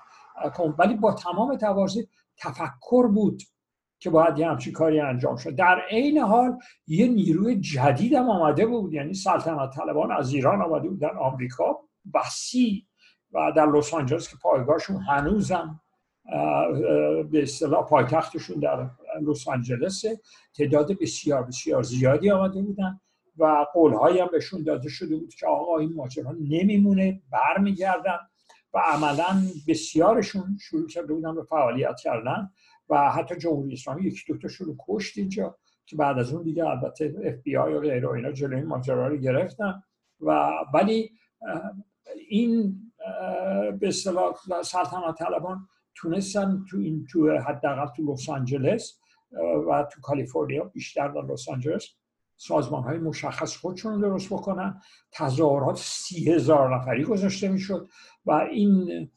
ولی 0.78 0.94
با 0.94 1.12
تمام 1.12 1.56
توازی 1.56 2.08
تفکر 2.36 3.06
بود 3.06 3.42
که 3.98 4.10
باید 4.10 4.38
یه 4.38 4.48
همچین 4.48 4.72
کاری 4.72 5.00
انجام 5.00 5.36
شد 5.36 5.54
در 5.54 5.82
عین 5.90 6.18
حال 6.18 6.58
یه 6.86 7.08
نیروی 7.08 7.60
جدید 7.60 8.14
هم 8.14 8.30
آمده 8.30 8.66
بود 8.66 8.92
یعنی 8.92 9.14
سلطنت 9.14 9.70
طلبان 9.70 10.12
از 10.12 10.32
ایران 10.32 10.62
آمده 10.62 10.88
بودن 10.88 11.16
آمریکا. 11.20 11.78
وسیع 12.14 12.86
و 13.32 13.52
در 13.56 13.66
لس 13.66 13.94
آنجلس 13.94 14.28
که 14.28 14.36
پایگاهشون 14.42 14.96
هنوزم 14.96 15.80
به 17.30 17.42
اصطلاح 17.42 17.86
پایتختشون 17.86 18.60
در 18.60 18.90
لس 19.22 19.48
آنجلس 19.48 20.04
تعداد 20.54 20.92
بسیار 21.00 21.42
بسیار 21.42 21.82
زیادی 21.82 22.30
آمده 22.30 22.62
بودن 22.62 23.00
و 23.38 23.66
قولهایی 23.72 24.18
هم 24.18 24.28
بهشون 24.32 24.62
داده 24.62 24.88
شده 24.88 25.16
بود 25.16 25.34
که 25.34 25.46
آقا 25.46 25.78
این 25.78 25.92
ماجرا 25.94 26.32
نمیمونه 26.40 27.22
برمیگردن 27.30 28.18
و 28.74 28.78
عملا 28.78 29.42
بسیارشون 29.68 30.58
شروع 30.60 30.88
کرده 30.88 31.14
بودن 31.14 31.34
به 31.34 31.42
فعالیت 31.42 32.00
کردن 32.00 32.50
و 32.88 33.10
حتی 33.10 33.36
جمهوری 33.36 33.72
اسلامی 33.72 34.06
یکی 34.06 34.32
دو 34.32 34.48
شروع 34.48 34.76
کشت 34.88 35.18
اینجا 35.18 35.56
که 35.86 35.96
بعد 35.96 36.18
از 36.18 36.32
اون 36.32 36.42
دیگه 36.42 36.66
البته 36.66 37.14
اف 37.24 37.34
بی 37.34 37.56
آی 37.56 37.74
و 37.74 37.80
غیره 37.80 38.10
اینا 38.10 38.32
جلوی 38.32 38.62
ماجرا 38.62 39.08
رو 39.08 39.16
گرفتن. 39.16 39.82
و 40.20 40.50
ولی 40.74 41.10
این 42.28 42.91
به 43.80 43.88
اصطلاح 43.88 44.34
سلطنت 44.62 45.18
طلبان 45.18 45.68
تونستن 45.94 46.64
تو 46.70 46.76
این 46.78 47.06
تو 47.10 47.38
حداقل 47.38 47.86
تو 47.96 48.12
لس 48.12 48.28
آنجلس 48.28 49.00
و 49.68 49.86
تو 49.92 50.00
کالیفرنیا 50.00 50.64
بیشتر 50.64 51.08
در 51.08 51.22
لس 51.32 51.48
آنجلس 51.48 51.88
سازمان 52.36 52.82
های 52.82 52.98
مشخص 52.98 53.56
خودشون 53.56 54.00
درست 54.00 54.32
بکنن. 54.32 54.80
تظاهرات 55.12 55.76
سی 55.76 56.32
هزار 56.32 56.76
نفری 56.76 57.04
گذاشته 57.04 57.48
می‌شد 57.48 57.88
و 58.26 58.32
این 58.32 59.10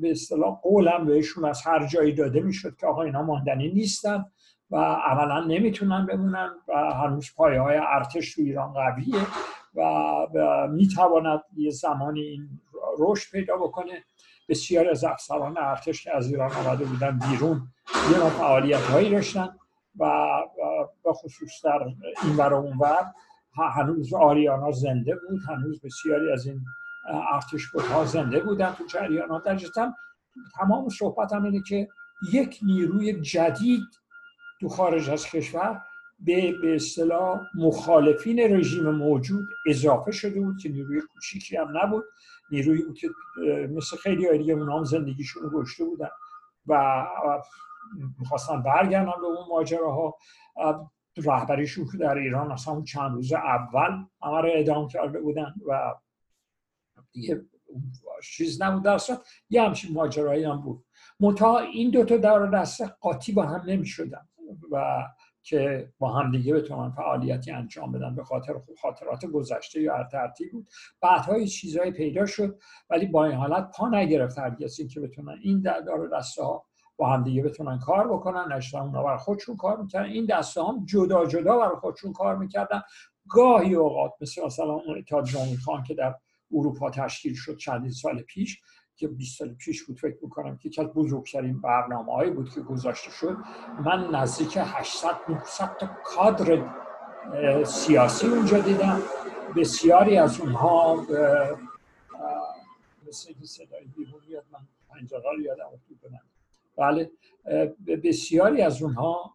به 0.00 0.10
اصطلاح 0.10 0.60
قولم 0.62 1.06
بهشون 1.06 1.44
از 1.44 1.62
هر 1.62 1.86
جایی 1.86 2.14
داده 2.14 2.40
می‌شد 2.40 2.76
که 2.76 2.86
آقا 2.86 3.02
اینا 3.02 3.22
ماندنی 3.22 3.72
نیستن 3.72 4.24
و 4.70 4.76
عملا 4.76 5.44
نمی‌تونن 5.44 6.06
بمونن 6.06 6.50
و 6.68 6.72
هنوز 6.94 7.30
پایه 7.36 7.60
های 7.60 7.80
ارتش 7.82 8.34
تو 8.34 8.42
ایران 8.42 8.72
قویه. 8.72 9.26
و 9.74 10.68
می‌تواند 10.70 11.40
یه 11.56 11.70
زمانی 11.70 12.20
این 12.20 12.60
رشد 12.98 13.30
پیدا 13.30 13.56
بکنه. 13.56 14.04
بسیار 14.48 14.88
از 14.88 15.04
افسران 15.04 15.58
ارتش 15.58 16.04
که 16.04 16.16
از 16.16 16.30
ایران 16.30 16.52
آمده 16.52 16.84
بودن 16.84 17.18
بیرون 17.18 17.68
یه 18.12 18.18
نوع 18.18 18.28
فعالیت 18.28 18.80
هایی 18.80 19.10
داشتن 19.10 19.48
و 19.98 20.06
به 21.04 21.12
خصوص 21.12 21.64
در 21.64 21.84
این 22.24 22.36
ور 22.36 22.54
اون 22.54 22.78
ور. 22.78 23.12
هنوز 23.74 24.14
آریانا 24.14 24.72
زنده 24.72 25.16
بود 25.16 25.40
هنوز 25.48 25.80
بسیاری 25.80 26.32
از 26.32 26.46
این 26.46 26.60
ارتش 27.32 27.66
ها 27.90 28.04
زنده 28.04 28.40
بودن 28.40 28.72
تو 28.72 28.84
جریانات 28.84 29.44
در 29.44 29.58
تمام 30.54 30.88
صحبت 30.88 31.32
هم 31.32 31.44
اینه 31.44 31.62
که 31.68 31.88
یک 32.32 32.58
نیروی 32.62 33.20
جدید 33.20 33.88
تو 34.60 34.68
خارج 34.68 35.10
از 35.10 35.26
کشور 35.26 35.82
به 36.24 36.52
به 36.62 36.74
اصطلاح 36.74 37.40
مخالفین 37.54 38.40
رژیم 38.40 38.90
موجود 38.90 39.44
اضافه 39.66 40.12
شده 40.12 40.40
بود 40.40 40.58
که 40.62 40.68
نیروی 40.68 41.00
کوچیکی 41.00 41.56
هم 41.56 41.78
نبود. 41.78 42.04
نیروی 42.50 42.82
بود 42.82 42.98
که 42.98 43.08
مثل 43.70 43.96
خیلی 43.96 44.38
دیگه 44.38 44.52
اونا 44.52 44.78
هم 44.78 44.84
زندگیشون 44.84 45.50
گشته 45.54 45.84
بودن 45.84 46.08
و 46.66 47.04
می‌خواستن 48.18 48.62
برگردن 48.62 49.12
به 49.20 49.26
اون 49.26 49.48
ماجراها. 49.48 50.16
رهبریشون 51.16 51.88
که 51.92 51.98
در 51.98 52.14
ایران 52.14 52.52
اصلا 52.52 52.74
اون 52.74 52.84
چند 52.84 53.12
روز 53.12 53.32
اول 53.32 53.90
همه 54.22 54.40
رو 54.40 54.48
اعدام 54.48 54.88
کرده 54.88 55.20
بودن 55.20 55.54
و 55.68 55.94
دیگه 57.12 57.44
چیز 58.22 58.62
نبود. 58.62 58.82
در 58.82 58.98
صورت 58.98 59.20
یه 59.50 59.62
همچین 59.62 59.92
ماجرایی 59.92 60.44
هم 60.44 60.60
بود. 60.60 60.84
منتها 61.20 61.58
این 61.58 61.90
دوتا 61.90 62.16
در 62.16 62.46
دسته 62.46 62.86
قاطی 63.00 63.32
با 63.32 63.42
هم 63.42 63.62
نمی 63.66 63.86
شدن 63.86 64.28
و 64.70 65.04
که 65.42 65.92
با 65.98 66.12
هم 66.12 66.30
دیگه 66.30 66.54
بتونن 66.54 66.90
فعالیتی 66.90 67.50
انجام 67.50 67.92
بدن 67.92 68.14
به 68.14 68.24
خاطر 68.24 68.54
خاطرات 68.82 69.26
گذشته 69.26 69.80
یا 69.80 69.96
هر 69.96 70.04
ترتیب 70.04 70.52
بود. 70.52 70.68
بعدهای 71.00 71.48
چیزهایی 71.48 71.90
پیدا 71.90 72.26
شد 72.26 72.58
ولی 72.90 73.06
با 73.06 73.24
این 73.24 73.34
حالت 73.34 73.70
پا 73.76 73.88
نگرفت 73.88 74.38
هرگز 74.38 74.80
این 74.80 74.88
که 74.88 75.00
بتونن 75.00 75.38
این 75.42 75.62
دار 75.62 76.08
دسته 76.18 76.42
ها 76.42 76.64
با 76.96 77.10
هم 77.10 77.24
دیگه 77.24 77.42
بتونن 77.42 77.78
کار 77.78 78.08
بکنن. 78.08 78.52
نشتن 78.52 78.78
اونا 78.78 79.02
برای 79.02 79.18
خودشون 79.18 79.56
کار 79.56 79.82
می‌کردن. 79.82 80.08
این 80.08 80.26
دسته 80.26 80.64
هم 80.64 80.84
جدا 80.84 81.26
جدا 81.26 81.58
برای 81.58 81.76
خودشون 81.76 82.12
کار 82.12 82.36
می‌کردن. 82.36 82.82
گاهی 83.28 83.74
اوقات 83.74 84.12
مثل 84.20 84.44
مثلا 84.44 84.72
اون 84.72 84.98
اتحاد 84.98 85.24
جمهوری 85.24 85.56
خان 85.56 85.82
که 85.82 85.94
در 85.94 86.14
اروپا 86.52 86.90
تشکیل 86.90 87.34
شد 87.34 87.56
چندین 87.56 87.90
سال 87.90 88.22
پیش 88.22 88.60
که 89.02 89.08
20 89.08 89.38
سال 89.38 89.54
پیش 89.54 89.84
بود 89.84 89.98
فکر 89.98 90.16
می‌کنم 90.22 90.56
که 90.56 90.68
یکی 90.68 90.80
از 90.80 90.86
بزرگترین 90.86 91.60
برنامه 91.60 92.12
هایی 92.12 92.30
بود 92.30 92.50
که 92.50 92.60
گذاشته 92.60 93.10
شد. 93.10 93.36
من 93.84 94.06
نزدیک 94.14 94.58
800 94.60 95.08
900 95.28 95.76
تا 95.76 95.90
کادر 96.04 96.64
سیاسی 97.64 98.26
اونجا 98.26 98.58
دیدم. 98.58 99.02
بسیاری 99.56 100.18
از 100.18 100.40
اونها 100.40 101.06
مثل 103.08 103.34
صدای 103.42 103.84
بیرون 103.96 104.20
یاد 104.28 104.44
من 104.52 104.60
پنجره 104.88 105.22
رو 105.36 105.40
یادم 105.40 105.64
افتاد 105.64 106.10
بله 106.76 107.10
بسیاری 108.04 108.62
از 108.62 108.82
اونها 108.82 109.34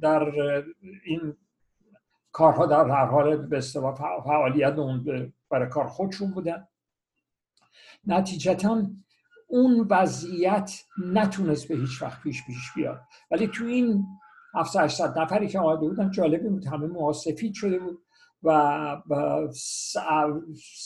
در 0.00 0.32
این 1.04 1.36
کارها 2.32 2.66
در 2.66 2.88
هر 2.88 3.06
حال 3.06 3.36
به 3.36 3.60
فعالیت 4.24 4.78
اون 4.78 5.32
برای 5.50 5.68
کار 5.68 5.86
خودشون 5.86 6.30
بودن. 6.30 6.68
نتیجتا 8.06 8.82
اون 9.48 9.86
وضعیت 9.90 10.82
نتونست 11.12 11.68
به 11.68 11.74
هیچ 11.74 12.02
وقت 12.02 12.22
پیش 12.22 12.46
پیش 12.46 12.72
بیاد. 12.76 13.00
ولی 13.30 13.46
تو 13.46 13.64
این 13.64 14.06
700 14.54 15.18
نفری 15.18 15.48
که 15.48 15.58
آمده 15.58 15.88
بودن 15.88 16.10
جالبی 16.10 16.48
بود 16.48 16.66
همه 16.66 16.86
مواسفید 16.86 17.54
شده 17.54 17.78
بود 17.78 17.98
و 18.42 19.48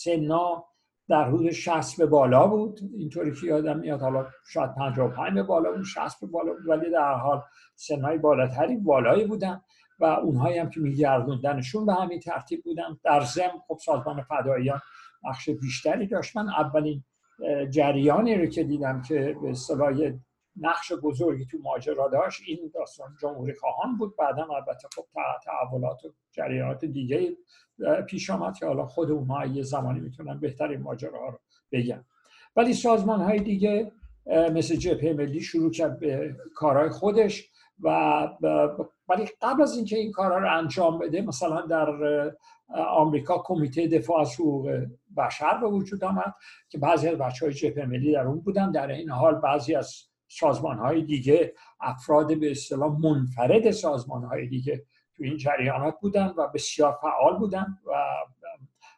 سنا 0.03 0.65
در 1.09 1.25
حدود 1.25 1.51
60 1.51 1.97
به 1.97 2.07
بالا 2.07 2.47
بود. 2.47 2.81
اینطوری 2.99 3.35
که 3.35 3.47
یادم 3.47 3.79
میاد 3.79 4.01
حالا 4.01 4.27
شاید 4.49 4.75
55 4.75 5.35
به 5.35 5.43
بالا 5.43 5.73
بود 5.73 5.85
60 5.85 6.21
به 6.21 6.27
بالا 6.27 6.53
بود 6.53 6.69
ولی 6.69 6.91
در 6.91 7.15
حال 7.15 7.43
سنهای 7.75 8.19
بالاتری 8.19 8.77
بالایی 8.77 9.25
بودن 9.25 9.61
و 9.99 10.05
اونهایی 10.05 10.59
هم 10.59 10.71
که 10.71 10.81
میگردوندنشون 10.81 11.87
به 11.87 11.95
همین 11.95 12.21
ترتیب 12.21 12.65
بودن. 12.65 12.99
در 13.05 13.21
ضمن 13.25 13.59
خب 13.69 13.79
سازمان 13.85 14.23
فداییان 14.23 14.81
بخش 15.27 15.51
بیشتری 15.51 16.07
داشت. 16.07 16.37
من 16.37 16.49
اولین 16.49 17.05
جریانی 17.71 18.35
رو 18.35 18.47
که 18.47 18.65
دیدم 18.65 19.03
که 19.03 19.37
به 19.43 19.51
اصطلاح 19.51 19.95
نقش 20.61 20.93
بزرگی 20.93 21.47
تو 21.47 21.59
ماجرا 21.63 22.09
داشت 22.09 22.43
این 22.47 22.71
داستان 22.75 23.17
جمهوری 23.21 23.55
خواهان 23.55 23.99
بود. 23.99 24.17
بعدا 24.17 24.47
البته 24.55 24.89
خب 24.97 25.05
تحولات 25.45 26.05
و 26.05 26.13
جریانات 26.33 26.85
دیگه 26.85 27.37
پیش 28.07 28.31
آمد 28.31 28.59
که 28.59 28.67
حالا 28.67 28.87
خود 28.87 29.11
اونها 29.11 29.47
یه 29.47 29.63
زمانی 29.63 30.01
می‌تونن 30.01 30.41
بهترین 30.41 30.83
ماجراها 30.83 31.29
رو 31.29 31.39
بگن. 31.73 32.05
ولی 32.57 32.75
سازمان 32.75 33.21
های 33.21 33.41
دیگه 33.41 33.93
مثل 34.27 34.77
جبهه 34.77 35.13
ملی 35.13 35.41
شروع 35.41 35.71
کرد 35.71 36.01
به 36.01 36.37
کارهای 36.55 36.89
خودش 36.89 37.51
و 37.81 37.89
ولی 39.09 39.29
قبل 39.43 39.63
از 39.63 39.77
اینکه 39.77 39.97
این 39.97 40.13
کارها 40.13 40.39
رو 40.39 40.59
انجام 40.59 40.99
بده 40.99 41.21
مثلا 41.21 41.61
در 41.61 41.87
آمریکا 42.75 43.43
کمیته 43.45 43.89
دفاع 43.89 44.21
از 44.21 44.35
حقوق 44.35 44.87
بشر 45.17 45.59
به 45.61 45.67
وجود 45.67 46.05
آمد 46.05 46.35
که 46.69 46.79
بعضی 46.79 47.09
از 47.09 47.19
بچه 47.19 47.47
های 47.47 47.87
ملی 47.87 48.13
در 48.13 48.27
اون 48.27 48.41
بودن. 48.41 48.71
در 48.71 48.91
این 48.91 49.11
حال 49.11 49.35
بعضی 49.35 49.75
از 49.75 49.95
سازمان 50.29 50.79
های 50.79 51.03
دیگه 51.03 51.55
افراد 51.81 52.41
به 52.41 52.51
اصطلاح 52.51 53.01
منفرد 53.01 53.71
سازمان 53.71 54.25
های 54.25 54.47
دیگه 54.47 54.85
تو 55.17 55.25
این 55.25 55.37
جریانات 55.37 56.01
بودن 56.01 56.35
و 56.37 56.49
بسیار 56.49 56.99
فعال 57.03 57.39
بودن 57.39 57.67
و 57.87 57.93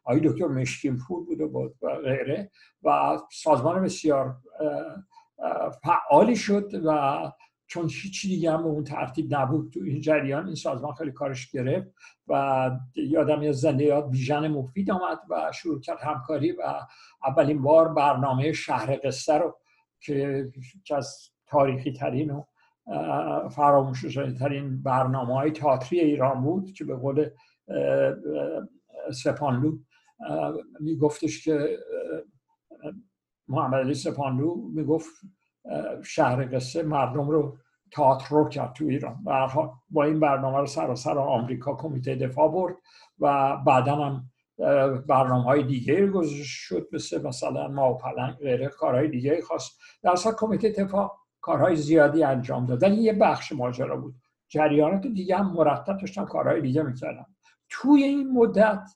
آقای 0.04 0.20
دکتر 0.20 0.46
مشکین 0.46 0.98
پور 0.98 1.24
بود 1.24 1.40
و 1.40 1.70
غیره 2.04 2.50
و 2.82 3.18
سازمان 3.32 3.82
بسیار 3.82 4.36
فعالی 5.82 6.36
شد 6.36 6.70
و 6.84 7.20
چون 7.68 7.88
هیچ 8.02 8.26
دیگه 8.26 8.52
هم 8.52 8.62
به 8.62 8.68
اون 8.68 8.84
ترتیب 8.84 9.34
نبود 9.34 9.72
تو 9.72 9.80
این 9.80 10.00
جریان. 10.00 10.46
این 10.46 10.54
سازمان 10.54 10.94
خیلی 10.94 11.12
کارش 11.12 11.50
گرفت 11.50 11.88
و 12.28 12.70
یادم 12.94 13.42
یه 13.42 13.52
زنده 13.52 13.84
یاد 13.84 14.10
بیژن 14.10 14.48
مفید 14.48 14.90
آمد 14.90 15.18
و 15.30 15.52
شروع 15.52 15.80
کرد 15.80 15.98
همکاری 16.00 16.52
و 16.52 16.62
اولین 17.24 17.62
بار 17.62 17.94
برنامه 17.94 18.52
شهر 18.52 18.98
قصه 19.04 19.34
رو 19.34 19.58
که 20.00 20.48
از 20.96 21.30
تاریخی 21.46 21.92
ترین 21.92 22.30
و 22.30 22.44
فراموش 23.48 24.16
ترین 24.38 24.82
برنامه 24.82 25.34
های 25.34 25.50
تئاتری 25.50 26.00
ایران 26.00 26.42
بود 26.42 26.72
که 26.72 26.84
به 26.84 26.96
قول 26.96 27.28
سپانلو 29.12 29.78
میگفتش 30.80 31.44
که 31.44 31.78
محمد 33.48 33.80
علی 33.80 33.94
سپانلو 33.94 34.68
می‌گفت 34.74 35.10
شهر 36.04 36.56
قصه 36.56 36.82
مردم 36.82 37.30
رو 37.30 37.58
تئاتر 37.92 38.26
رو 38.30 38.48
کرد 38.48 38.72
تو 38.72 38.84
ایران. 38.84 39.22
و 39.26 39.48
با 39.90 40.04
این 40.04 40.20
برنامه 40.20 40.58
رو 40.58 40.66
سراسر 40.66 41.18
آمریکا 41.18 41.74
کمیته 41.74 42.14
دفاع 42.14 42.52
برد 42.52 42.74
و 43.18 43.56
بعدا 43.56 43.96
هم 43.96 44.30
برنامه 45.06 45.44
های 45.44 45.62
دیگه 45.62 46.06
گذاشت 46.06 46.42
شد 46.42 46.88
مثل 46.92 47.26
مثلا 47.26 47.68
ما 47.68 47.94
و 47.94 47.98
پلنگ 47.98 48.34
غیره 48.34 48.68
کارهای 48.68 49.08
دیگه 49.08 49.42
خواست 49.42 49.80
در 50.02 50.10
اصلا 50.10 50.32
کمیته 50.32 50.70
دفاع 50.70 51.16
کارهای 51.40 51.76
زیادی 51.76 52.24
انجام 52.24 52.66
داد. 52.66 52.82
ولی 52.82 52.96
یه 52.96 53.12
بخش 53.12 53.52
ماجرا 53.52 53.96
بود. 53.96 54.14
جریانات 54.48 55.06
دیگه 55.06 55.36
هم 55.36 55.52
مرتب 55.52 55.98
داشتن 55.98 56.24
کارهای 56.24 56.60
دیگه 56.60 56.82
می‌کردن. 56.82 57.26
توی 57.68 58.02
این 58.02 58.32
مدت 58.32 58.88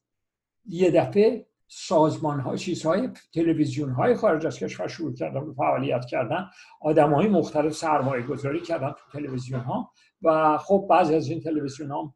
یه 0.65 0.91
دفعه 0.91 1.47
سازمان 1.75 2.41
ها 2.41 2.57
چیزهای 2.57 3.11
تلویزیون 3.35 3.91
های 3.91 4.15
خارج 4.15 4.47
از 4.47 4.59
کشور 4.59 4.89
شروع 4.89 5.15
کردن 5.15 5.47
به 5.47 5.53
فعالیت 5.53 6.05
کردن. 6.05 6.51
آدم 6.81 7.15
های 7.15 7.29
مختلف 7.29 7.73
سرمایه 7.73 8.23
گذاری 8.23 8.61
کردن 8.61 8.91
تو 8.91 9.19
تلویزیون 9.19 9.61
ها 9.61 9.93
و 10.23 10.59
خب 10.59 10.87
بعضی 10.91 11.15
از 11.15 11.29
این 11.29 11.41
تلویزیون 11.41 11.91
ها 11.91 12.15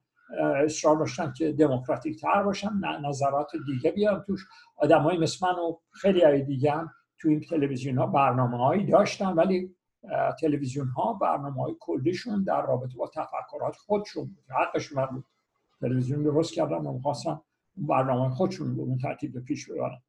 اصرار 0.65 0.97
داشتن 0.97 1.33
که 1.37 1.53
دموکراتیک 1.53 2.21
تر 2.21 2.43
باشن 2.43 2.73
نظرات 3.05 3.51
دیگه 3.67 3.91
بیان 3.91 4.25
توش. 4.27 4.41
آدم 4.77 5.03
های 5.03 5.19
مثل 5.19 5.47
من 5.47 5.55
و 5.55 5.77
خیلی 5.91 6.25
های 6.25 6.43
دیگه 6.43 6.73
هم 6.73 6.91
تو 7.19 7.29
این 7.29 7.41
تلویزیون 7.41 7.99
ها 7.99 8.07
برنامه 8.07 8.57
هایی 8.57 8.87
داشتن 8.87 9.33
ولی 9.33 9.75
تلویزیون 10.41 10.89
ها 10.89 11.13
برنامه 11.13 11.63
های 11.63 11.77
کلیشون 11.81 12.45
در 12.45 12.67
رابطه 12.67 12.97
با 12.97 13.11
تفکرات 13.15 13.77
خودشون 13.77 14.25
بود. 14.25 14.45
حقشون 14.49 15.07
بود. 15.07 15.25
تلویزیون 15.81 16.23
درست 16.23 16.55
کردن 16.55 16.87
و 16.87 17.01
برنامه 17.77 18.35
خودشون 18.35 18.77
به 18.77 18.83
اون 18.83 18.99
ترتیب 18.99 19.33
به 19.33 19.41
پیش 19.41 19.71
ببرن. 19.71 20.03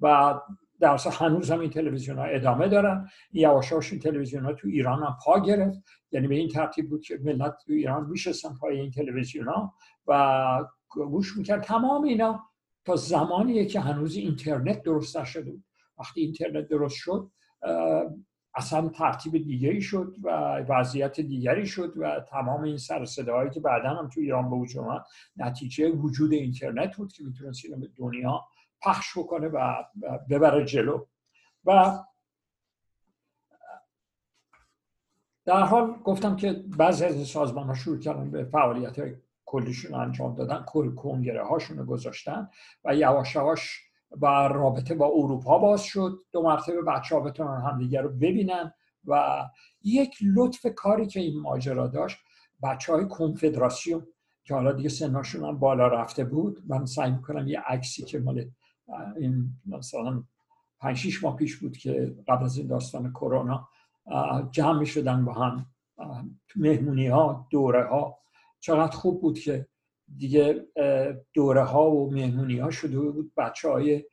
و 0.00 0.40
در 0.80 0.98
هنوز 1.12 1.50
هم 1.50 1.60
این 1.60 1.70
تلویزیون 1.70 2.18
ها 2.18 2.24
ادامه 2.24 2.68
دارن. 2.68 3.08
یواشاش 3.32 3.92
این 3.92 4.00
تلویزیون 4.00 4.44
ها 4.44 4.52
تو 4.52 4.68
ایران 4.68 5.02
هم 5.02 5.16
پا 5.24 5.40
گرفت. 5.40 5.78
یعنی 6.12 6.28
به 6.28 6.34
این 6.34 6.48
ترتیب 6.48 6.90
بود 6.90 7.02
که 7.02 7.18
ملت 7.24 7.56
تو 7.66 7.72
ایران 7.72 8.06
میشستن 8.06 8.54
پای 8.60 8.80
این 8.80 8.90
تلویزیون 8.90 9.48
ها 9.48 9.74
و 10.06 10.64
گوش 10.88 11.36
می‌کرد. 11.36 11.62
تمام 11.62 12.02
اینا 12.02 12.40
تا 12.84 12.96
زمانیه 12.96 13.66
که 13.66 13.80
هنوز 13.80 14.16
اینترنت 14.16 14.82
درست 14.82 15.16
نشده 15.16 15.50
بود. 15.50 15.64
وقتی 15.98 16.20
اینترنت 16.20 16.68
درست 16.68 16.96
شد 16.96 17.30
اصلا 18.54 18.88
ترتیب 18.88 19.32
دیگری 19.32 19.82
شد 19.82 20.16
و 20.22 20.30
وضعیت 20.68 21.20
دیگری 21.20 21.66
شد 21.66 21.92
و 21.96 22.20
تمام 22.20 22.62
این 22.62 22.76
سر 22.76 23.04
صداهایی 23.04 23.50
که 23.50 23.60
بعدا 23.60 23.88
هم 23.88 24.08
تو 24.08 24.20
ایران 24.20 24.50
به 24.50 24.56
وجود 24.56 24.84
اومد 24.84 25.04
نتیجه 25.36 25.90
وجود 25.90 26.32
اینترنت 26.32 26.96
بود 26.96 27.12
که 27.12 27.24
می‌تونست 27.24 27.64
اینو 27.64 27.76
به 27.76 27.88
دنیا 27.96 28.44
پخش 28.82 29.18
بکنه 29.18 29.48
و 29.48 29.84
ببره 30.30 30.64
جلو. 30.64 31.04
و 31.64 31.98
در 35.44 35.62
حال 35.62 35.92
گفتم 36.04 36.36
که 36.36 36.52
بعضی 36.52 37.04
از 37.04 37.14
این 37.14 37.24
سازمان 37.24 37.66
ها 37.66 37.74
شروع 37.74 37.98
کردن 37.98 38.30
به 38.30 38.44
فعالیت 38.44 38.98
های 38.98 39.16
کلیشون 39.44 39.94
انجام 39.94 40.34
دادن 40.34 40.64
کنگره 40.96 41.44
هاشون 41.44 41.78
رو 41.78 41.84
گذاشتن 41.84 42.50
و 42.84 42.94
یواش 42.94 43.34
یواش 43.34 43.80
و 44.20 44.26
رابطه 44.48 44.94
با 44.94 45.06
اروپا 45.06 45.58
باز 45.58 45.82
شد. 45.82 46.18
دو 46.32 46.42
مرتبه 46.42 46.82
بچه 46.82 47.14
ها 47.14 47.20
بتونن 47.20 47.60
همدیگه 47.60 48.00
رو 48.00 48.08
ببینن 48.08 48.72
و 49.06 49.44
یک 49.82 50.16
لطف 50.34 50.66
کاری 50.76 51.06
که 51.06 51.20
این 51.20 51.40
ماجرا 51.40 51.86
داشت 51.86 52.18
بچه 52.62 52.92
های 52.92 53.08
کنفدراسیون 53.08 54.06
که 54.44 54.54
حالا 54.54 54.72
دیگه 54.72 54.88
سناشون 54.88 55.44
هم 55.44 55.58
بالا 55.58 55.88
رفته 55.88 56.24
بود. 56.24 56.62
من 56.66 56.86
سعی 56.86 57.10
می‌کنم 57.10 57.48
یه 57.48 57.60
عکسی 57.60 58.04
که 58.04 58.18
مال 58.18 58.50
این 59.16 59.50
مثلا 59.66 60.22
5 60.80 60.96
6 60.96 61.24
ماه 61.24 61.36
پیش 61.36 61.56
بود 61.56 61.76
که 61.76 62.16
قبل 62.28 62.44
از 62.44 62.56
این 62.56 62.66
داستان 62.66 63.10
کرونا 63.10 63.68
جمع 64.50 64.78
می 64.78 64.86
شدن 64.86 65.24
با 65.24 65.32
هم 65.32 65.66
مهمونی 66.56 67.06
ها 67.06 67.46
دوره 67.50 67.88
ها 67.88 68.18
چقدر 68.60 68.96
خوب 68.96 69.20
بود 69.20 69.38
که 69.38 69.66
دیگه 70.16 70.66
دوره 71.34 71.64
ها 71.64 71.90
و 71.90 72.10
مهمونی 72.10 72.58
ها 72.58 72.70
شده 72.70 73.00
بود. 73.00 73.32
بچه 73.36 73.68
های 73.68 74.04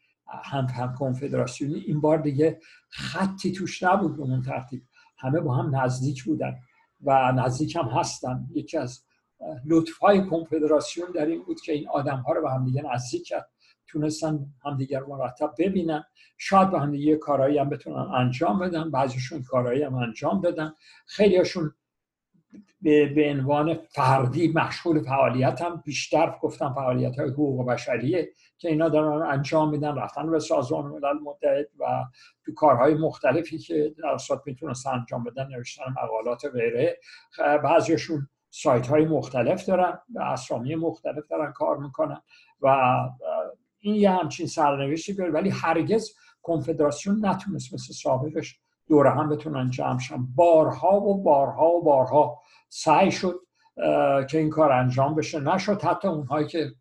هم 0.44 0.66
هم 0.66 0.96
کنفدراسیونی. 0.96 1.80
این 1.80 2.02
بار 2.02 2.18
دیگه 2.18 2.60
خطی 2.90 3.52
توش 3.52 3.84
نبود 3.84 4.18
به 4.18 4.24
اون 4.24 4.42
ترتیب. 4.42 4.84
همه 5.18 5.40
با 5.40 5.56
هم 5.56 5.76
نزدیک 5.76 6.24
بودن 6.24 6.56
و 7.04 7.32
نزدیک 7.32 7.76
هم 7.76 7.86
هستن. 7.86 8.48
یکی 8.54 8.78
از 8.78 9.04
لطف 9.66 9.98
های 9.98 10.26
کنفدراسیون 10.26 11.12
در 11.12 11.26
این 11.26 11.44
بود 11.44 11.62
که 11.62 11.74
این 11.74 11.90
آدم 11.90 12.18
ها 12.18 12.34
رو 12.34 12.42
به 12.42 12.52
هم 12.52 12.66
دیگه 12.66 12.82
نزدیک 12.94 13.28
کرد. 13.28 13.50
تونستن 13.88 14.46
همدیگر 14.66 15.04
مرتب 15.04 15.54
ببینن. 15.58 16.04
شاید 16.38 16.72
به 16.72 16.80
هم 16.80 16.92
دیگه 16.92 17.16
کارهایی 17.16 17.58
هم 17.58 17.70
بتونن 17.70 17.96
انجام 17.98 18.60
بدن. 18.60 18.92
بعضیشون 18.92 19.44
کارهایی 19.44 19.84
هم 19.84 19.96
انجام 19.96 20.42
بدن 20.42 20.74
خیلیشون 21.06 21.74
به, 22.82 23.30
عنوان 23.30 23.74
فردی 23.74 24.48
مشغول 24.56 25.00
فعالیت 25.00 25.62
هم 25.62 25.84
بیشتر 25.86 26.36
گفتم 26.42 26.74
فعالیت 26.74 27.20
های 27.20 27.30
حقوق 27.30 27.68
بشریه 27.68 28.30
که 28.58 28.70
اینا 28.70 28.90
دارن 28.90 29.32
انجام 29.32 29.70
میدن 29.70 29.96
رفتن 29.96 30.32
به 30.32 30.40
سازمان 30.40 30.86
ملل 30.86 31.20
متحد 31.24 31.68
و 31.80 31.86
تو 32.46 32.54
کارهای 32.54 32.94
مختلفی 32.94 33.58
که 33.58 33.96
در 34.04 34.18
صورت 34.18 34.42
می‌تونست 34.46 34.88
انجام 34.88 35.24
بدن 35.24 35.48
نوشتن 35.48 35.84
مقالات 36.04 36.46
غیره. 36.46 36.98
بعضیشون 37.64 38.28
سایت 38.50 38.88
های 38.88 39.06
مختلف 39.06 39.66
دارن 39.66 40.00
و 40.16 40.22
اسامی 40.22 40.76
مختلف 40.76 41.28
دارن 41.30 41.52
کار 41.52 41.78
می‌کنن 41.78 42.22
و 42.62 42.96
این 43.80 43.96
یه 43.96 44.12
همچین 44.12 44.48
سرنوشتی 44.48 45.14
داره. 45.14 45.32
ولی 45.32 45.50
هرگز 45.50 46.10
کنفدراسیون 46.42 47.26
نتونست 47.26 47.74
مثل 47.74 47.94
سابقش 47.94 48.60
دوره 48.92 49.12
هم 49.12 49.30
بتونن 49.30 49.70
جمع 49.70 50.00
شن. 50.00 50.28
بارها 50.36 51.02
و 51.02 51.24
بارها 51.24 51.70
و 51.70 51.84
بارها 51.84 52.42
سعی 52.70 53.12
شد 53.12 53.40
که 54.30 54.38
این 54.38 54.50
کار 54.50 54.72
انجام 54.72 55.16
بشه. 55.16 55.40
نشد 55.40 55.82
حتی 55.82 56.08
اونهایی 56.08 56.48
که 56.48 56.72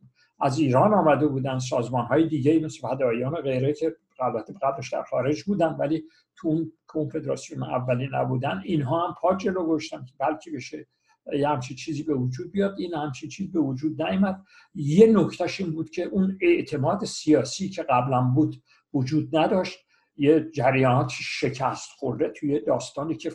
از 0.40 0.58
ایران 0.58 0.94
آمده 0.94 1.26
بودن 1.26 1.58
سازمان 1.58 2.04
های 2.06 2.28
دیگه 2.28 2.60
مثل 2.60 2.88
فدایان 2.88 3.32
و 3.32 3.36
غیره 3.36 3.72
که 3.72 3.96
البته 4.20 4.54
قبلش 4.62 4.92
در 4.92 5.02
خارج 5.02 5.42
بودن 5.42 5.76
ولی 5.78 6.04
تو 6.36 6.48
اون 6.48 6.72
کنفدراسیون 6.86 7.62
اولی 7.62 8.08
نبودن. 8.12 8.62
اینها 8.64 9.06
هم 9.06 9.14
پا 9.20 9.34
جلو 9.34 9.66
گشتن 9.66 10.04
که 10.04 10.12
بلکه 10.18 10.50
بشه 10.50 10.86
یه 11.32 11.48
همچین 11.48 11.76
چیزی 11.76 12.02
به 12.02 12.14
وجود 12.14 12.52
بیاد. 12.52 12.74
این 12.78 12.94
همچین 12.94 13.28
چیز 13.28 13.52
به 13.52 13.60
وجود 13.60 14.02
نیامد 14.02 14.42
یه 14.74 15.06
نکتهش 15.06 15.60
این 15.60 15.72
بود 15.72 15.90
که 15.90 16.04
اون 16.04 16.38
اعتماد 16.40 17.04
سیاسی 17.04 17.68
که 17.68 17.82
قبلا 17.82 18.22
بود 18.34 18.62
وجود 18.94 19.36
نداشت. 19.36 19.78
یه 20.20 20.50
جریانات 20.50 21.10
شکست 21.10 21.90
خورده 21.98 22.28
توی 22.28 22.60
داستانی 22.60 23.16
که 23.16 23.32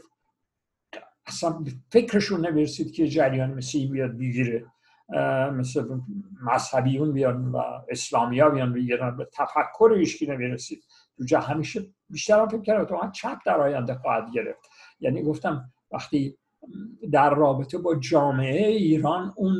اصلا 1.27 1.63
فکرشون 1.91 2.45
نمی‌رسید 2.47 2.91
که 2.91 3.07
جریان 3.07 3.61
این 3.73 3.91
بیاد 3.91 4.17
بگیره. 4.17 4.65
مثل 5.53 5.99
مذهبیون 6.41 7.13
بیان 7.13 7.51
و 7.51 7.61
اسلامی 7.89 8.39
ها 8.39 8.49
بیان 8.49 8.73
بگیرن 8.73 9.17
به 9.17 9.29
تفکر 9.33 9.91
ایشکی 9.97 10.27
نمی‌رسید. 10.27 10.83
تو 11.17 11.23
جا 11.25 11.39
همیشه 11.39 11.81
بیشتر 12.09 12.39
هم 12.39 12.47
فکر 12.47 12.61
کردم 12.61 12.85
تو 12.85 13.11
چپ 13.11 13.37
در 13.45 13.61
آینده 13.61 13.95
خواهد 13.95 14.31
گرفت. 14.33 14.69
یعنی 14.99 15.23
گفتم 15.23 15.73
وقتی 15.91 16.37
در 17.11 17.35
رابطه 17.35 17.77
با 17.77 17.95
جامعه 17.95 18.67
ایران 18.67 19.33
اون 19.35 19.55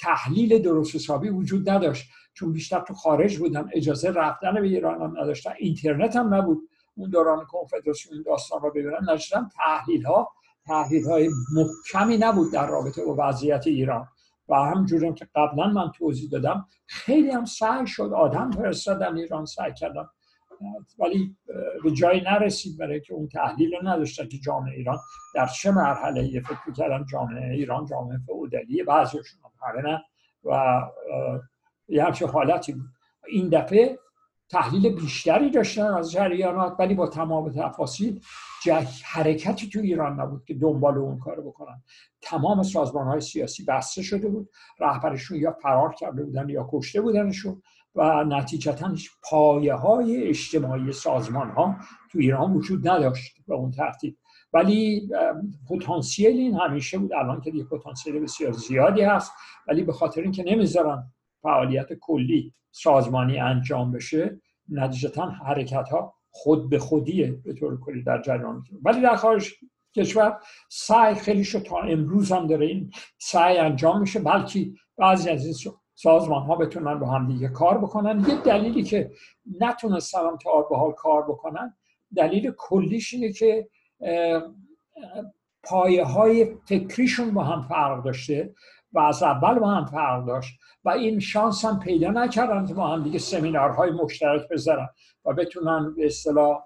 تحلیل 0.00 0.62
درست 0.62 0.94
حسابی 0.94 1.28
وجود 1.28 1.70
نداشت 1.70 2.06
چون 2.34 2.52
بیشتر 2.52 2.80
تو 2.80 2.94
خارج 2.94 3.38
بودن 3.38 3.70
اجازه 3.72 4.10
رفتن 4.10 4.54
به 4.54 4.62
ایران 4.66 5.02
هم 5.02 5.20
نداشتن 5.20 5.52
اینترنت 5.58 6.16
هم 6.16 6.34
نبود. 6.34 6.68
اون 6.96 7.10
دوران 7.10 7.44
کنفدراسیون 7.44 8.22
داستان 8.26 8.62
رو 8.62 8.70
ببینن 8.70 9.10
نشدن 9.12 9.48
تحلیل 9.56 10.06
ها 10.06 10.32
تحلیل 10.66 11.04
های 11.04 11.30
محکمی 11.54 12.18
نبود 12.18 12.52
در 12.52 12.66
رابطه 12.66 13.04
با 13.04 13.16
وضعیت 13.18 13.66
ایران. 13.66 14.08
و 14.48 14.54
همجوری 14.54 15.14
که 15.14 15.28
قبلا 15.34 15.66
من 15.66 15.92
توضیح 15.92 16.30
دادم 16.30 16.66
خیلی 16.86 17.30
هم 17.30 17.44
سعی 17.44 17.86
شد 17.86 18.12
آدم 18.12 18.50
فرستادن 18.50 19.16
ایران 19.16 19.46
سعی 19.46 19.72
کردن 20.60 20.86
ولی 20.98 21.36
به 21.84 21.90
جایی 21.90 22.20
نرسید 22.20 22.78
برای 22.78 23.00
که 23.00 23.14
اون 23.14 23.28
تحلیل 23.28 23.74
رو 23.74 23.88
نداشتن 23.88 24.28
که 24.28 24.38
جامعه 24.38 24.74
ایران 24.74 24.98
در 25.34 25.46
چه 25.46 25.70
مرحله 25.70 26.24
یه 26.24 26.40
فکر 26.40 26.72
کردن 26.76 27.04
جامعه 27.12 27.54
ایران 27.54 27.86
جامعه 27.86 28.18
فعودالی 28.26 28.82
بعضیشون 28.82 29.40
همه 29.62 29.82
نه. 29.82 30.04
و 30.44 30.82
یه 31.88 32.04
همچه 32.04 32.26
حالتی 32.26 32.72
بود. 32.72 32.86
این 33.28 33.48
دفعه 33.48 33.98
تحلیل 34.48 34.94
بیشتری 34.94 35.50
داشتن 35.50 35.86
از 35.86 36.12
جریانات 36.12 36.76
ولی 36.78 36.94
با 36.94 37.06
تمام 37.06 37.52
تفاصیل 37.52 38.20
حرکتی 39.04 39.68
تو 39.68 39.78
ایران 39.78 40.20
نبود 40.20 40.44
که 40.44 40.54
دنبال 40.54 40.98
اون 40.98 41.18
کار 41.18 41.40
بکنن. 41.40 41.82
تمام 42.22 42.62
سازمان 42.62 43.06
های 43.06 43.20
سیاسی 43.20 43.64
بسته 43.64 44.02
شده 44.02 44.28
بود. 44.28 44.50
رهبرشون 44.80 45.38
یا 45.38 45.52
فرار 45.52 45.94
کرده 45.94 46.24
بودن 46.24 46.48
یا 46.48 46.68
کشته 46.72 47.00
بودنشون. 47.00 47.62
و 47.96 48.24
نتیجتا 48.24 48.94
پایه 49.30 49.74
های 49.74 50.28
اجتماعی 50.28 50.92
سازمان 50.92 51.50
ها 51.50 51.76
تو 52.12 52.18
ایران 52.18 52.52
وجود 52.52 52.88
نداشت 52.88 53.36
به 53.48 53.54
اون 53.54 53.70
ترتیب. 53.70 54.16
ولی 54.52 55.08
پتانسیل 55.70 56.36
این 56.36 56.54
همیشه 56.54 56.98
بود. 56.98 57.12
الان 57.12 57.40
که 57.40 57.50
یه 57.54 57.64
پتانسیل 57.64 58.20
بسیار 58.20 58.52
زیادی 58.52 59.02
هست 59.02 59.32
ولی 59.68 59.82
به 59.82 59.92
خاطر 59.92 60.22
اینکه 60.22 60.44
نمی‌ذارن 60.46 61.12
فعالیت 61.42 61.92
کلی 61.92 62.52
سازمانی 62.70 63.38
انجام 63.38 63.92
بشه 63.92 64.40
نتیجتا 64.68 65.30
حرکت 65.30 65.88
ها 65.88 66.14
خود 66.30 66.70
به 66.70 66.78
خودیه 66.78 67.32
به 67.32 67.52
طور 67.52 67.80
کلی 67.80 68.02
در 68.02 68.22
جریان. 68.22 68.64
ولی 68.82 69.00
در 69.00 69.16
خارج 69.16 69.52
کشور 69.96 70.40
سعی 70.70 71.14
خیلی 71.14 71.44
شد 71.44 71.62
تا 71.62 71.78
امروز 71.78 72.32
هم 72.32 72.46
داره 72.46 72.66
این 72.66 72.90
سعی 73.18 73.58
انجام 73.58 74.00
میشه. 74.00 74.20
بلکه 74.20 74.70
بعضی 74.96 75.30
از 75.30 75.44
این 75.44 75.54
سازمان 75.96 76.42
ها 76.42 76.56
بتونن 76.56 76.98
با 76.98 77.06
هم 77.06 77.26
دیگه 77.26 77.48
کار 77.48 77.78
بکنن. 77.78 78.24
یه 78.28 78.36
دلیلی 78.36 78.82
که 78.82 79.10
نتونستن 79.60 80.36
تا 80.42 80.62
به 80.62 80.76
حال 80.76 80.92
کار 80.92 81.22
بکنن 81.22 81.76
دلیل 82.16 82.52
کلیش 82.56 83.14
اینه 83.14 83.32
که 83.32 83.68
پایه 85.62 86.04
های 86.04 86.54
فکریشون 86.68 87.30
با 87.30 87.44
هم 87.44 87.62
فرق 87.62 88.04
داشته 88.04 88.54
و 88.92 88.98
از 88.98 89.22
اول 89.22 89.58
با 89.58 89.68
هم 89.68 89.84
فرق 89.84 90.26
داشت 90.26 90.58
و 90.84 90.90
این 90.90 91.20
شانس 91.20 91.64
هم 91.64 91.80
پیدا 91.80 92.10
نکردن 92.10 92.66
که 92.66 92.74
با 92.74 92.86
هم 92.86 93.02
دیگه 93.02 93.18
سمینارهای 93.18 93.90
مشترک 93.90 94.48
بذارن 94.48 94.88
و 95.24 95.32
بتونن 95.32 95.94
به 95.94 96.06
اصطلاح 96.06 96.62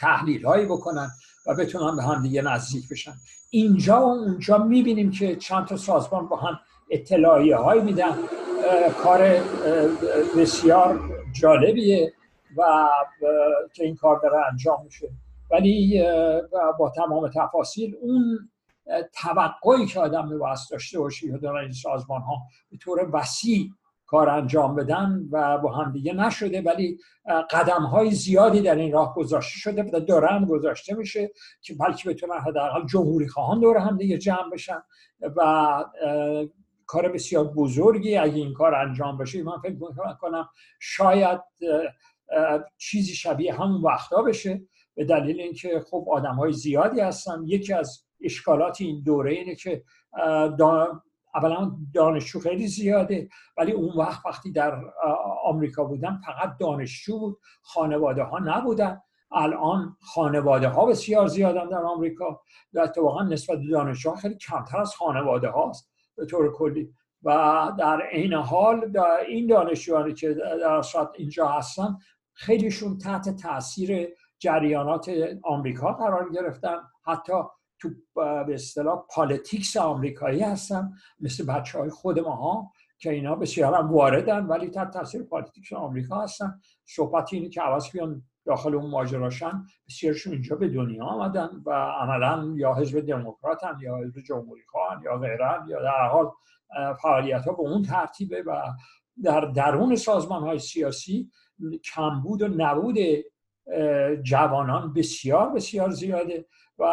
تحلیل 0.00 0.46
هایی 0.46 0.66
بکنن 0.66 1.08
و 1.46 1.54
بتونن 1.54 1.96
به 1.96 2.02
هم 2.02 2.22
دیگه 2.22 2.42
نزدیک 2.42 2.88
بشن. 2.88 3.12
اینجا 3.50 4.00
و 4.00 4.04
اونجا 4.04 4.58
می‌بینیم 4.58 5.10
که 5.10 5.36
چند 5.36 5.66
تا 5.66 5.76
سازمان 5.76 6.28
با 6.28 6.36
هم 6.36 6.60
اطلاعیه 6.90 7.56
های 7.56 7.80
میدن 7.80 8.14
کار 9.02 9.40
بسیار 10.36 11.00
جالبیه 11.32 12.12
و 12.56 12.88
که 13.72 13.84
این 13.84 13.96
کار 13.96 14.20
داره 14.22 14.46
انجام 14.52 14.84
میشه. 14.84 15.08
ولی 15.50 16.04
با 16.78 16.92
تمام 16.96 17.30
تفاصیل 17.34 17.96
اون 18.00 18.50
توقعی 19.12 19.86
که 19.86 20.00
آدم 20.00 20.28
میباید 20.28 20.58
داشته 20.70 20.98
باشه 20.98 21.26
یا 21.26 21.36
دارن 21.36 21.62
این 21.62 21.72
سازمان 21.72 22.22
ها 22.22 22.36
به 22.70 22.76
طور 22.76 23.10
وسیع 23.12 23.70
کار 24.06 24.28
انجام 24.28 24.76
بدن 24.76 25.28
و 25.30 25.58
با 25.58 25.72
هم 25.72 25.92
دیگه 25.92 26.12
نشده 26.12 26.62
ولی 26.62 26.98
قدم 27.50 27.82
های 27.82 28.10
زیادی 28.10 28.60
در 28.60 28.74
این 28.74 28.92
راه 28.92 29.14
گذاشته 29.14 29.58
شده 29.58 29.90
و 29.92 30.00
داره 30.00 30.28
هم 30.28 30.44
گذاشته 30.44 30.94
میشه 30.94 31.30
که 31.60 31.74
بلکه 31.74 32.08
بتونن 32.08 32.40
حداقل 32.40 32.86
جمهوری 32.86 33.28
خواهان 33.28 33.60
دور 33.60 33.76
هم 33.76 33.96
دیگه 33.96 34.18
جمع 34.18 34.50
بشن 34.52 34.82
و 35.20 35.84
کار 36.86 37.08
بسیار 37.08 37.44
بزرگی. 37.44 38.16
اگه 38.16 38.34
این 38.34 38.52
کار 38.52 38.74
انجام 38.74 39.18
بشه 39.18 39.42
من 39.42 39.58
فکر 39.62 39.76
کنم 40.20 40.48
شاید 40.80 41.40
چیزی 42.78 43.14
شبیه 43.14 43.54
همون 43.54 43.82
وقتا 43.82 44.22
بشه. 44.22 44.62
به 44.94 45.04
دلیل 45.04 45.40
اینکه 45.40 45.84
خب 45.90 46.06
آدم 46.10 46.34
های 46.34 46.52
زیادی 46.52 47.00
هستن. 47.00 47.42
یکی 47.46 47.72
از 47.72 48.04
اشکالات 48.20 48.80
این 48.80 49.02
دوره 49.02 49.32
اینه 49.32 49.54
که 49.54 49.84
اولا 51.34 51.72
دانشجو 51.94 52.40
خیلی 52.40 52.66
زیاده. 52.66 53.28
ولی 53.56 53.72
اون 53.72 53.96
وقت 53.96 54.26
وقتی 54.26 54.52
در 54.52 54.80
آمریکا 55.44 55.84
بودن 55.84 56.20
فقط 56.26 56.56
دانشجو 56.60 57.18
بود. 57.18 57.38
خانواده 57.62 58.22
ها 58.22 58.38
نبودن. 58.38 59.00
الان 59.32 59.96
خانواده 60.00 60.68
ها 60.68 60.86
بسیار 60.86 61.26
زیادن 61.26 61.68
در 61.68 61.82
آمریکا. 61.82 62.40
و 62.72 62.80
اتفاقا 62.80 63.22
نسبت 63.22 63.58
دانشجو 63.70 64.14
خیلی 64.14 64.34
کمتر 64.34 64.80
از 64.80 64.94
خانواده 64.94 65.48
هاست 65.48 65.95
به 66.16 66.26
طور 66.26 66.52
کلی. 66.52 66.92
و 67.22 67.72
در 67.78 68.02
این 68.12 68.32
حال 68.32 68.92
در 68.92 69.20
این 69.28 69.46
دانشجوانی 69.46 70.14
که 70.14 70.34
در 70.34 70.82
اینجا 71.14 71.48
هستن 71.48 71.96
خیلیشون 72.32 72.98
تحت 72.98 73.36
تاثیر 73.36 74.08
جریانات 74.38 75.10
آمریکا 75.42 75.92
قرار 75.92 76.32
گرفتن. 76.32 76.76
حتی 77.06 77.32
تو 77.78 77.88
به 78.46 78.54
اصطلاح 78.54 79.04
politics 79.10 79.76
آمریکایی 79.76 80.40
هستن 80.40 80.92
مثل 81.20 81.46
بچه 81.46 81.78
های 81.78 81.90
خود 81.90 82.18
ماها 82.18 82.72
که 82.98 83.10
اینا 83.10 83.34
بسیار 83.34 83.74
هم 83.74 83.92
واردن 83.92 84.46
ولی 84.46 84.70
تحت 84.70 84.90
تاثیر 84.90 85.22
politics 85.22 85.72
آمریکا 85.72 86.20
هستن. 86.20 86.60
صحبت 86.84 87.32
اینه 87.32 87.48
که 87.48 87.60
عوض 87.60 87.90
بیان 87.92 88.22
داخل 88.44 88.74
اون 88.74 88.90
ماجراشن. 88.90 89.64
بسیارشون 89.88 90.32
اینجا 90.32 90.56
به 90.56 90.68
دنیا 90.68 91.04
آمدن 91.04 91.62
و 91.66 91.70
عملا 91.72 92.54
یا 92.56 92.74
حزب 92.74 93.00
دموکراتن 93.00 93.78
یا 93.80 93.96
حزب 93.96 94.20
جمهوری 94.20 94.62
خواهن 94.66 95.02
یا 95.02 95.18
غیرن 95.18 95.66
یا 95.68 95.82
در 95.82 96.08
حال 96.08 96.30
فعالیت 97.02 97.44
ها 97.44 97.52
به 97.52 97.60
اون 97.60 97.82
ترتیبه 97.82 98.42
و 98.42 98.62
در 99.22 99.40
درون 99.40 99.96
سازمان 99.96 100.42
های 100.42 100.58
سیاسی 100.58 101.30
کمبود 101.84 102.42
و 102.42 102.48
نبود 102.48 102.96
جوانان 104.22 104.92
بسیار 104.92 105.50
بسیار 105.50 105.90
زیاده 105.90 106.46
و 106.78 106.84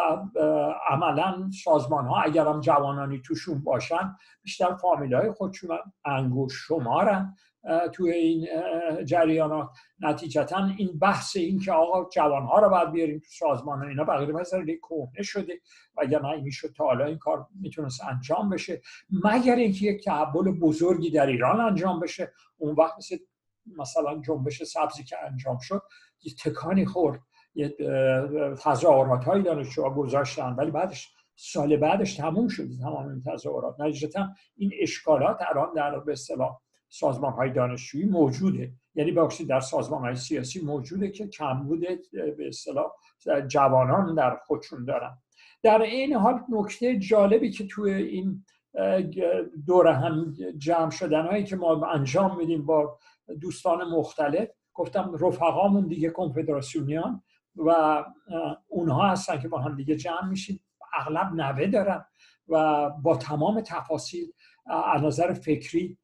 عملا 0.88 1.50
سازمان 1.64 2.06
ها 2.06 2.22
اگر 2.22 2.46
هم 2.46 2.60
جوانانی 2.60 3.18
توشون 3.18 3.64
باشن 3.64 4.16
بیشتر 4.42 4.74
فامیل 4.74 5.14
های 5.14 5.30
خودشون 5.30 5.78
انگوش 6.04 6.52
شمارن 6.66 7.36
توی 7.92 8.12
این 8.12 8.46
جریانات 9.04 9.70
نتیجتا 10.00 10.70
این 10.78 10.98
بحث 10.98 11.36
این 11.36 11.60
که 11.60 11.72
آقا 11.72 12.08
جوان 12.10 12.42
ها 12.42 12.58
رو 12.58 12.68
باید 12.68 12.90
بیاریم 12.90 13.18
تو 13.18 13.26
سازمان 13.28 13.78
ها 13.82 13.88
اینا 13.88 14.04
بقیه 14.04 14.32
مثلا 14.32 14.64
کهنه 14.64 15.22
شده 15.22 15.60
و 15.96 16.00
اگر 16.00 16.22
نه 16.22 16.36
می‌شد 16.36 16.72
تا 16.76 16.84
حالا 16.84 17.04
این 17.04 17.18
کار 17.18 17.46
می‌تونست 17.60 18.04
انجام 18.04 18.50
بشه. 18.50 18.82
مگر 19.24 19.56
اینکه 19.56 19.86
یک 19.86 20.04
تحول 20.04 20.58
بزرگی 20.60 21.10
در 21.10 21.26
ایران 21.26 21.60
انجام 21.60 22.00
بشه 22.00 22.32
اون 22.56 22.74
وقت 22.74 22.94
مثل 22.98 23.16
مثلا 23.66 24.20
جنبش 24.20 24.62
سبزی 24.62 25.04
که 25.04 25.16
انجام 25.26 25.58
شد 25.58 25.82
یه 26.22 26.34
تکانی 26.44 26.86
خورد. 26.86 27.20
یه 27.54 27.76
تظاهرات 28.62 29.24
های 29.24 29.42
دانشجوها 29.42 29.90
گذاشتن 29.90 30.52
ولی 30.52 30.70
بعدش 30.70 31.14
سال 31.36 31.76
بعدش 31.76 32.14
تموم 32.14 32.48
شد. 32.48 32.68
تمام 32.80 33.08
این 33.08 33.22
تظاهرات 33.22 33.80
نتیجتا 33.80 34.28
این 34.56 34.70
اشکالات 34.80 35.38
الان 35.50 35.72
در 35.74 35.98
به 35.98 36.12
اصطلاح 36.12 36.60
سازمان 36.88 37.32
های 37.32 37.50
دانشجویی 37.50 38.04
موجوده. 38.04 38.72
یعنی 38.94 39.12
بخشی 39.12 39.44
در 39.44 39.60
سازمان 39.60 40.02
های 40.02 40.16
سیاسی 40.16 40.60
موجوده 40.60 41.10
که 41.10 41.28
کمبود 41.28 41.80
به 42.12 42.48
اصطلاح 42.48 42.92
جوانان 43.48 44.14
در 44.14 44.36
خودشون 44.46 44.84
دارن. 44.84 45.18
در 45.62 45.82
این 45.82 46.14
حال 46.14 46.40
نکته 46.48 46.98
جالبی 46.98 47.50
که 47.50 47.66
توی 47.66 47.92
این 47.92 48.44
دوره 49.66 49.92
هم 49.92 50.34
جمع 50.58 50.90
شدن 50.90 51.26
هایی 51.26 51.44
که 51.44 51.56
ما 51.56 51.86
انجام 51.86 52.38
میدیم 52.38 52.66
با 52.66 52.98
دوستان 53.40 53.88
مختلف. 53.88 54.48
گفتم 54.74 55.14
رفقامون 55.20 55.88
دیگه 55.88 56.10
کنفدراسیونیان 56.10 57.22
و 57.56 58.04
اونها 58.68 59.08
هستن 59.08 59.38
که 59.38 59.48
با 59.48 59.58
هم 59.58 59.76
دیگه 59.76 59.96
جمع 59.96 60.28
میشیم. 60.28 60.60
اغلب 60.94 61.32
نوه 61.32 61.66
دارن 61.66 62.04
و 62.48 62.90
با 62.90 63.16
تمام 63.16 63.60
تفاصیل 63.60 64.32
از 64.66 65.02
نظر 65.02 65.32
فکری 65.32 65.98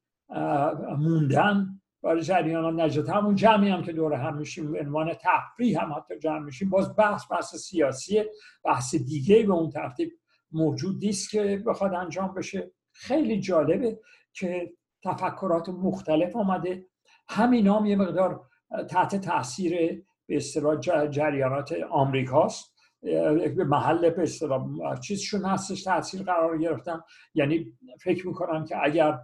موندن. 0.97 1.81
برای 2.03 2.21
جریان 2.21 2.81
نجات 2.81 3.09
همون 3.09 3.35
جمعی 3.35 3.69
هم 3.69 3.83
که 3.83 3.91
دور 3.91 4.13
هم 4.13 4.37
میشیم 4.37 4.75
عنوان 4.75 5.13
تفریح 5.13 5.81
هم 5.81 5.93
حتی 5.93 6.19
جمع 6.19 6.39
میشیم. 6.39 6.69
باز 6.69 6.95
بحث 6.95 7.31
بحث 7.31 7.55
سیاسی 7.55 8.23
بحث 8.63 8.95
دیگه 8.95 9.43
به 9.43 9.53
اون 9.53 9.69
ترتیب 9.69 10.11
موجود 10.51 11.05
نیست 11.05 11.29
که 11.29 11.63
بخواد 11.67 11.93
انجام 11.93 12.33
بشه. 12.33 12.71
خیلی 12.93 13.39
جالبه 13.39 13.99
که 14.33 14.73
تفکرات 15.03 15.69
مختلف 15.69 16.35
آمده. 16.35 16.85
همین 17.29 17.67
هم 17.67 17.85
یه 17.85 17.95
مقدار 17.95 18.41
تحت 18.89 19.15
تاثیر 19.15 20.03
به 20.27 20.35
اصطلاح 20.35 20.75
جریانات 21.07 21.73
آمریکاست 21.89 22.71
به 23.01 23.63
محل 23.63 24.09
به 24.09 24.23
اصطلاح 24.23 24.99
چیزشون 24.99 25.45
هستش 25.45 25.83
تاثیر 25.83 26.23
قرار 26.23 26.57
گرفتن. 26.57 27.01
یعنی 27.33 27.77
فکر 28.01 28.27
می‌کنم 28.27 28.65
که 28.65 28.83
اگر 28.83 29.19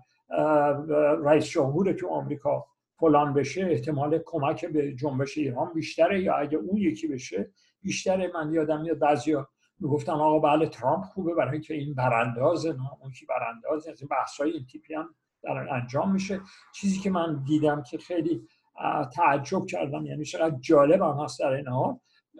رئیس 1.24 1.46
جمهور 1.46 1.94
تو 1.94 2.08
آمریکا 2.08 2.66
فلان 3.00 3.34
بشه 3.34 3.68
احتمال 3.72 4.22
کمک 4.26 4.66
به 4.66 4.94
جنبش 4.94 5.38
ایران 5.38 5.74
بیشتره 5.74 6.24
یا 6.24 6.36
اگه 6.36 6.58
اون 6.58 6.78
یکی 6.78 7.08
بشه 7.08 7.52
بیشتره. 7.82 8.32
من 8.34 8.54
یادم 8.54 8.82
میاد 8.82 9.00
بعضیا 9.00 9.50
می‌گفتن 9.80 10.12
آقا 10.12 10.40
بله 10.40 10.68
ترامپ 10.68 11.04
خوبه 11.04 11.34
برای 11.34 11.52
اینکه 11.52 11.74
این 11.74 11.94
براندازه 11.94 12.74
نه؟ 12.74 12.94
اون 13.02 13.12
کی 13.12 13.26
براندازه 13.26 13.92
از 13.92 14.02
این 14.02 14.08
بحثای 14.08 14.52
این 14.52 14.66
تیپی 14.66 14.94
هم 14.94 15.16
در 15.44 15.74
انجام 15.74 16.12
میشه. 16.12 16.42
چیزی 16.76 17.00
که 17.00 17.10
من 17.10 17.44
دیدم 17.44 17.84
که 17.84 17.98
خیلی 17.98 18.48
تعجب 19.14 19.66
کردم 19.66 20.06
یعنی 20.06 20.26
چقدر 20.26 20.56
جالب 20.60 21.02
هم 21.02 21.24
هست 21.24 21.40
در 21.40 21.52
این 21.52 21.68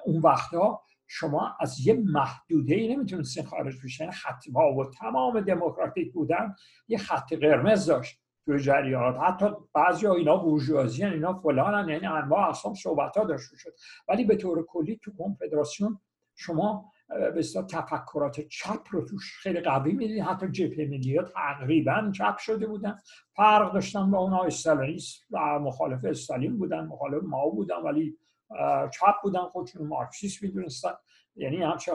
اون 0.06 0.22
وقتها 0.24 0.84
شما 1.08 1.56
از 1.60 1.88
یه 1.88 1.94
محدوده 1.94 2.76
ای 2.76 2.96
نمی‌تونستین 2.96 3.46
خارج 3.46 3.76
بشین. 3.84 4.12
خط 4.12 4.44
و 4.48 4.84
تمام 5.00 5.42
دموکراتیک 5.42 6.14
بودن 6.14 6.56
یه 6.88 6.98
خط 6.98 7.34
قرمز 7.34 7.86
داشت 7.86 8.20
توی 8.46 8.60
جریانات 8.60 9.20
حتی 9.20 9.46
بعضی 9.74 10.06
ها 10.06 10.14
اینا 10.14 10.38
بورژوازی 10.38 11.06
اینا 11.06 11.34
فلان 11.34 11.90
یعنی 11.90 12.06
انواع 12.06 12.48
اقسام 12.48 12.74
صحبت 12.74 13.18
ها 13.18 13.24
داشته 13.24 13.58
شد. 13.58 13.74
ولی 14.08 14.26
به 14.26 14.36
طور 14.36 14.66
کلی 14.66 15.00
تو 15.04 15.12
کنفدراسیون 15.18 16.00
شما 16.36 16.92
به 17.10 17.44
تفکرات 17.70 18.42
چپ 18.42 18.80
رو 18.92 19.06
توش 19.06 19.38
خیلی 19.42 19.60
قوی 19.60 19.92
می‌دید 19.92 20.24
حتی 20.24 20.48
جبهه 20.48 20.88
ملی 20.88 21.18
ها 21.18 21.24
تقریبا 21.24 22.12
چپ 22.16 22.38
شده 22.38 22.68
بودن. 22.68 22.98
فرق 23.36 23.74
داشتن 23.74 24.12
با 24.12 24.18
اونا 24.18 24.44
استالینیست 24.44 25.26
و 25.32 25.60
مخالف 25.60 26.06
استالین 26.06 26.58
بودن 26.58 26.86
مخالف 26.86 27.24
ماو 27.24 27.56
بودن 27.56 27.76
ولی 27.76 28.18
چپ 28.94 29.16
بودن. 29.24 29.42
خودشون 29.42 29.88
مارکسیست 29.88 30.44
می‌دونستن. 30.44 30.94
یعنی 31.36 31.64
همچه 31.64 31.92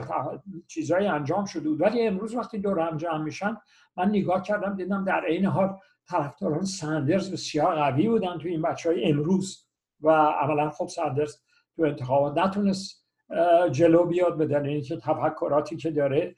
چیزهایی 0.67 1.07
انجام 1.07 1.45
شده 1.45 1.69
بود. 1.69 1.81
ولی 1.81 2.07
امروز 2.07 2.35
وقتی 2.35 2.59
دور 2.59 2.81
هم 2.81 2.97
جمع 2.97 3.23
میشن 3.23 3.57
من 3.97 4.09
نگاه 4.09 4.43
کردم 4.43 4.77
دیدم 4.77 5.05
در 5.05 5.25
عین 5.25 5.45
حال 5.45 5.79
طرفداران 6.09 6.65
سندرز 6.65 7.33
بسیار 7.33 7.75
قوی 7.75 8.09
بودن 8.09 8.39
تو 8.39 8.49
این 8.49 8.63
بچه 8.63 8.89
های 8.89 9.05
امروز. 9.05 9.69
و 10.01 10.11
عملا 10.11 10.71
خب 10.71 10.87
سندرز 10.87 11.37
تو 11.77 11.83
انتخابات 11.83 12.39
نتونست 12.39 13.02
جلو 13.71 14.07
بیاد 14.07 14.39
به 14.39 14.47
دلیل 14.47 14.83
که 14.83 14.97
تفکراتی 14.97 15.77
که 15.77 15.91
داره 15.91 16.37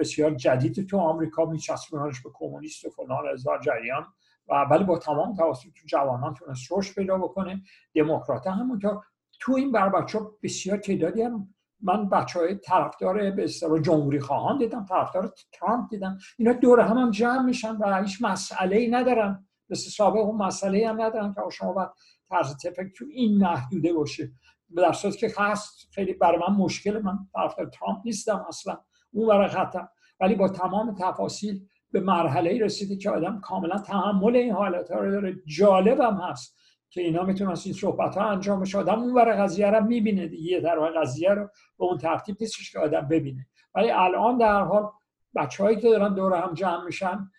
بسیار 0.00 0.30
جدید 0.34 0.88
تو 0.88 0.98
آمریکا 0.98 1.44
میچسبوننش 1.44 2.22
به 2.22 2.30
کمونیست 2.34 2.84
و 2.84 2.90
فلان 2.90 3.26
هزار 3.32 3.60
جریان 3.60 4.06
و 4.48 4.54
ولی 4.70 4.84
با 4.84 4.98
تمام 4.98 5.36
توسط 5.36 5.68
تو 5.68 5.86
جوانان 5.86 6.34
تونست 6.34 6.72
رشد 6.72 6.94
پیدا 6.94 7.18
بکنه. 7.18 7.62
دموکرات 7.94 8.46
همونطور 8.46 9.02
تو 9.40 9.54
این 9.54 9.72
بر 9.72 9.88
بچه 9.88 10.18
بسیار 10.42 10.78
تعدادی 10.78 11.22
هم 11.22 11.54
من 11.80 12.08
بچه 12.08 12.40
های 12.40 12.54
طرفدار 12.54 13.30
به 13.30 13.48
جمهوری 13.82 14.20
خواهان 14.20 14.58
دیدم 14.58 14.84
طرفدار 14.84 15.32
ترامپ 15.52 15.90
دیدم. 15.90 16.18
اینا 16.38 16.52
دور 16.52 16.80
هم, 16.80 16.98
هم 16.98 17.10
جمع 17.10 17.42
میشن 17.42 17.76
و 17.76 18.02
هیچ 18.02 18.18
مسئله 18.22 18.76
ای 18.76 18.88
ندارن. 18.88 19.46
مثل 19.70 19.90
سابق 19.90 20.16
اون 20.16 20.36
مسئله 20.36 20.88
هم 20.88 21.02
ندارن 21.02 21.34
که 21.34 21.40
شما 21.52 21.72
باید 21.72 21.88
طرز 22.28 22.56
تفکر 22.56 22.90
تو 22.96 23.04
این 23.10 23.38
محدوده 23.38 23.92
باشه. 23.92 24.32
در 24.76 24.92
صورت 24.92 25.16
که 25.16 25.32
هست 25.38 25.88
خیلی 25.92 26.12
برای 26.12 26.38
من 26.48 26.54
مشکل 26.56 27.02
من 27.02 27.18
طرفدار 27.34 27.66
ترامپ 27.66 27.98
نیستم 28.04 28.44
اصلا. 28.48 28.78
اون 29.12 29.28
برای 29.28 29.48
خطر 29.48 29.88
ولی 30.20 30.34
با 30.34 30.48
تمام 30.48 30.94
تفاصیل 30.94 31.60
به 31.90 32.00
مرحله 32.00 32.64
رسیده 32.64 32.96
که 32.96 33.10
آدم 33.10 33.40
کاملا 33.40 33.78
تحمل 33.78 34.36
این 34.36 34.52
حالت 34.52 34.90
ها 34.90 35.00
رو 35.00 35.10
داره. 35.10 35.36
جالبم 35.46 36.20
هست 36.30 36.56
که 36.90 37.00
اینا 37.00 37.22
می‌تونن 37.22 37.56
این 37.64 37.74
صحبت 37.74 38.14
ها 38.14 38.30
انجام 38.30 38.60
بشه. 38.60 38.78
آدم 38.78 39.02
اون 39.02 39.14
برای 39.14 39.36
قضیه 39.38 39.70
رو 39.70 39.84
می‌بینه 39.84 40.26
دیگه. 40.26 40.60
در 40.60 40.78
قضیه 40.78 41.30
رو 41.30 41.44
به 41.78 41.84
اون 41.84 41.98
ترتیب 41.98 42.36
نیستش 42.40 42.72
که 42.72 42.78
آدم 42.78 43.08
ببینه. 43.08 43.46
ولی 43.74 43.90
الان 43.90 44.38
در 44.38 44.62
حال 44.62 44.90
بچههایی 45.36 45.76
که 45.76 45.90
دارن 45.90 46.14
دور 46.14 46.34
هم 46.34 46.54
جمع 46.54 46.84
میشن 46.84 47.30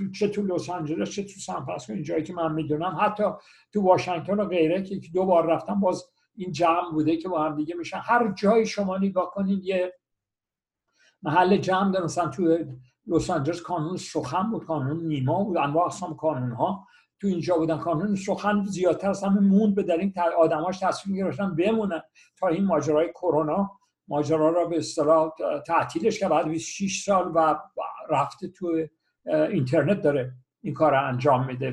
تو 0.00 0.10
چه 0.10 0.28
تو 0.28 0.42
لس 0.42 0.70
آنجلس 0.70 1.10
چه 1.10 1.22
تو 1.22 1.40
سان 1.40 1.64
فرانسیسکو 1.64 1.92
این 1.92 2.02
جایی 2.02 2.22
که 2.22 2.32
من 2.32 2.52
می‌دونم. 2.52 2.98
حتی 3.00 3.22
تو 3.72 3.82
واشنگتن 3.82 4.40
و 4.40 4.44
غیره 4.44 4.82
که 4.82 5.00
دو 5.14 5.26
بار 5.26 5.46
رفتم 5.46 5.80
باز 5.80 6.04
این 6.34 6.52
جمع 6.52 6.90
بوده 6.92 7.16
که 7.16 7.28
با 7.28 7.44
هم 7.44 7.56
دیگه 7.56 7.74
میشن. 7.74 8.00
هر 8.04 8.32
جای 8.32 8.66
شما 8.66 8.98
نگاه 8.98 9.30
کنید 9.30 9.64
یه 9.64 9.94
محل 11.22 11.56
جمع 11.56 11.92
دارن 11.92 12.04
مثلا 12.04 12.28
تو 12.28 12.58
لس 13.06 13.30
آنجلس 13.30 13.62
کانون 13.62 13.96
سخن 13.96 14.50
بود 14.50 14.64
کانون 14.64 15.06
نیما 15.06 15.44
بود 15.44 15.56
انواع 15.56 15.84
اقسام 15.84 16.16
کانون 16.16 16.52
ها 16.52 16.86
تو 17.20 17.26
اینجا 17.26 17.56
بودن. 17.56 17.78
کانون 17.78 18.14
سخن 18.14 18.64
زیادتر 18.64 19.10
از 19.10 19.24
همه 19.24 19.40
موند 19.40 19.74
به 19.74 19.82
دلیل 19.82 20.12
آدماش 20.38 20.78
تصمیم 20.78 21.16
گرفتن 21.16 21.54
بمونن 21.54 22.02
تا 22.38 22.48
این 22.48 22.64
ماجرای 22.64 23.08
کرونا. 23.08 23.70
ماجرا 24.08 24.50
را 24.50 24.64
به 24.64 24.78
اصطلاح 24.78 25.32
تعطیلش 25.66 26.18
که 26.18 26.28
بعد 26.28 26.48
26 26.48 27.04
سال 27.04 27.32
و 27.34 27.58
رفته 28.10 28.48
تو 28.48 28.86
اینترنت 29.26 30.02
داره. 30.02 30.32
این 30.62 30.74
کار 30.74 30.92
رو 30.92 31.08
انجام 31.08 31.46
میده 31.46 31.70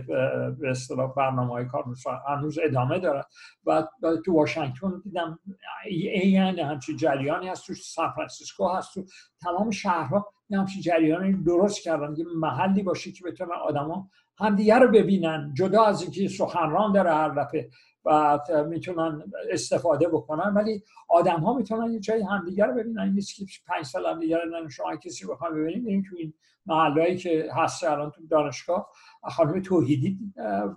به 0.60 0.70
اصطلاح 0.70 1.14
برنامه 1.14 1.52
های 1.52 1.66
کار 1.66 1.86
هنوز 2.28 2.60
ادامه 2.64 3.00
داره. 3.00 3.26
و 3.66 3.88
تو 4.26 4.34
واشنگتن 4.34 5.02
دیدم 5.04 5.40
این 5.86 6.60
همچین 6.60 6.98
جریانی 6.98 7.48
هست 7.48 7.68
تو 7.68 7.74
سان 7.74 8.12
فرانسیسکو 8.12 8.68
هست 8.68 8.94
تو 8.94 9.06
تمام 9.42 9.72
شهرها 9.72 10.34
همچین 10.52 10.82
جریانی 10.82 11.34
درست 11.44 11.84
کردن 11.84 12.16
که 12.16 12.24
محلی 12.36 12.84
باشه 12.84 13.12
که 13.12 13.24
بتونن 13.24 13.52
آدما 13.52 14.10
همدیگه 14.40 14.76
رو 14.76 14.92
ببینن. 14.92 15.54
جدا 15.58 15.84
از 15.84 16.02
اینکه 16.02 16.28
سخنران 16.28 16.92
داره 16.92 17.14
هر 17.14 17.30
دفعه 17.30 17.70
و 18.08 18.40
می‌تونن 18.70 19.24
استفاده 19.52 20.08
بکنن. 20.08 20.54
ولی 20.54 20.84
آدم 21.10 21.40
ها 21.40 21.54
می‌تونن 21.54 21.94
یه 21.94 22.00
جای 22.00 22.22
همدیگه 22.22 22.66
رو 22.66 22.74
ببینن. 22.74 23.00
این 23.00 23.14
نیست 23.14 23.36
که 23.36 23.46
پنج 23.68 23.86
سال 23.86 24.06
همدیگه 24.06 24.38
رو 24.38 24.70
شما 24.70 24.96
کسی 24.96 25.28
بخوام 25.28 25.54
ببینید 25.54 25.88
این 25.88 26.04
تو 26.10 26.16
این 26.20 26.34
محلهایی 26.66 27.18
که 27.18 27.50
هست 27.56 27.84
الان 27.84 28.12
تو 28.12 28.22
دانشگاه. 28.30 28.90
خانم 29.24 29.62
توحیدی 29.62 30.20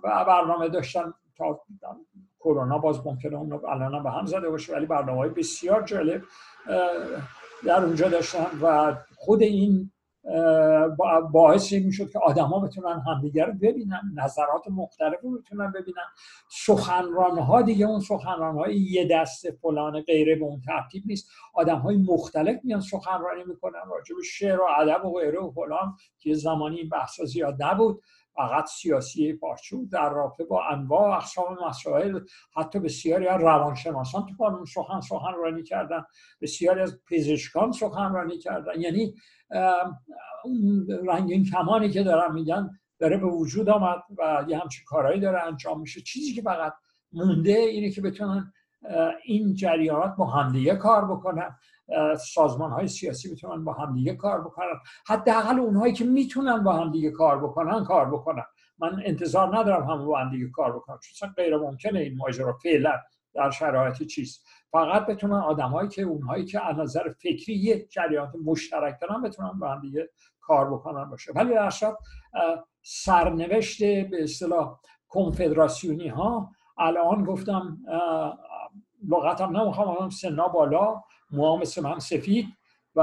و 0.03 0.25
برنامه 0.25 0.69
داشتن 0.69 1.13
تا 1.37 1.61
کرونا 2.39 2.77
باز 2.77 3.05
ممکنه 3.05 3.35
اون 3.35 3.61
الان 3.67 4.03
به 4.03 4.11
هم 4.11 4.25
زده 4.25 4.49
باشه. 4.49 4.73
ولی 4.73 4.85
برنامه 4.85 5.17
های 5.17 5.29
بسیار 5.29 5.83
جالب 5.83 6.21
در 7.65 7.85
اونجا 7.85 8.09
داشتن. 8.09 8.45
و 8.61 8.95
خود 9.15 9.41
این 9.41 9.91
باعث 11.31 11.73
این 11.73 11.85
می‌شد 11.85 12.09
که 12.09 12.19
آدما 12.19 12.59
بتونن 12.59 13.03
همدیگر 13.07 13.45
رو 13.45 13.53
ببینن 13.53 14.01
نظرات 14.15 14.67
مختلف 14.69 15.19
بتونن 15.39 15.71
ببینن. 15.71 16.05
سخنران 16.49 17.37
ها 17.37 17.61
دیگه 17.61 17.85
اون 17.85 17.99
سخنران 17.99 18.55
های 18.55 18.77
یه 18.77 19.07
دست 19.11 19.51
فلان 19.51 20.01
غیره 20.01 20.35
به 20.35 20.45
اون 20.45 20.61
ترتیب 20.61 21.03
نیست. 21.05 21.29
آدم 21.53 21.77
های 21.77 21.97
مختلف 21.97 22.59
میان 22.63 22.81
سخنرانی 22.81 23.43
می‌کنن 23.47 23.81
راجع 23.91 24.15
به 24.15 24.23
شعر 24.23 24.59
و 24.59 24.67
ادب 24.79 25.05
و 25.05 25.19
غیره 25.19 25.39
و 25.39 25.51
فلان 25.51 25.95
که 26.19 26.33
زمانی 26.33 26.77
این 26.77 26.89
بحث 26.89 27.21
زیاد 27.21 27.63
نبود. 27.63 28.01
فقط 28.35 28.65
سیاسی 28.65 29.33
پارچو 29.33 29.85
در 29.91 30.09
رابطه 30.09 30.43
با 30.43 30.63
انواع 30.71 31.09
و 31.09 31.11
اقسام 31.11 31.57
مسائل 31.67 32.19
حتی 32.55 32.79
بسیاری 32.79 33.27
از 33.27 33.41
روانشناسان 33.41 34.25
تو 34.25 34.35
قانون 34.37 34.65
سخن 34.65 35.01
سخنرانی 35.01 35.63
کردن 35.63 36.03
بسیاری 36.41 36.81
از 36.81 36.99
پزشکان 37.11 37.71
سخنرانی 37.71 38.37
کردن. 38.37 38.81
یعنی 38.81 39.15
اون 40.43 40.87
رنگین 41.07 41.45
کمانی 41.45 41.89
که 41.89 42.03
دارن 42.03 42.33
میگن 42.33 42.69
داره 42.99 43.17
به 43.17 43.27
وجود 43.27 43.69
آمد 43.69 44.03
و 44.17 44.45
یه 44.47 44.57
همچین 44.57 44.83
کارهایی 44.87 45.19
داره 45.19 45.43
انجام 45.43 45.81
میشه. 45.81 46.01
چیزی 46.01 46.33
که 46.33 46.41
فقط 46.41 46.73
مونده 47.11 47.51
اینه 47.51 47.89
که 47.89 48.01
بتونن 48.01 48.53
این 49.23 49.53
جریانات 49.53 50.15
با 50.15 50.25
همدیگه 50.25 50.75
کار 50.75 51.05
بکنن. 51.05 51.55
سازمان 52.19 52.71
های 52.71 52.87
سیاسی 52.87 53.31
بتونن 53.31 53.63
با 53.63 53.73
همدیگه 53.73 54.15
کار 54.15 54.41
بکنن. 54.41 54.79
حداقل 55.07 55.59
اونهایی 55.59 55.93
که 55.93 56.05
می‌تونن 56.05 56.63
با 56.63 56.73
همدیگه 56.73 57.11
کار 57.11 57.43
بکنن 57.43 57.83
کار 57.83 58.11
بکنن. 58.11 58.43
من 58.79 59.01
انتظار 59.05 59.57
ندارم 59.57 59.89
همه 59.89 60.05
با 60.05 60.19
همدیگه 60.19 60.49
کار 60.49 60.75
بکنن 60.75 60.97
چون 61.15 61.29
غیر 61.29 61.57
ممکنه 61.57 61.99
این 61.99 62.17
ماجرا 62.17 62.53
فعلا 62.53 62.93
در 63.33 63.49
شرایط 63.49 64.03
چیست. 64.03 64.45
فقط 64.71 65.05
بتونن 65.05 65.33
آدمایی 65.33 65.89
که 65.89 66.01
اونهایی 66.01 66.45
که 66.45 66.65
از 66.65 66.77
نظر 66.77 67.09
فکری 67.09 67.55
یه 67.55 67.87
جریانات 67.87 68.31
مشترک 68.45 68.97
دارن 69.01 69.21
بتونن 69.21 69.59
با 69.59 69.67
هم 69.67 69.81
دیگه 69.81 70.09
کار 70.41 70.73
بکنن 70.73 71.09
باشه. 71.09 71.31
ولی 71.35 71.53
در 71.53 71.71
سرنوشت 72.81 73.83
به 73.83 74.23
اصطلاح 74.23 74.79
کنفدراسیونی 75.07 76.07
ها 76.07 76.51
الان 76.77 77.23
گفتم 77.23 77.77
لغتم 79.09 79.57
نمی‌خوام 79.57 80.09
سنا 80.09 80.47
بالا. 80.47 81.01
موها 81.31 81.57
مثل 81.57 81.83
من 81.83 81.99
سفید 81.99 82.45
و 82.95 83.01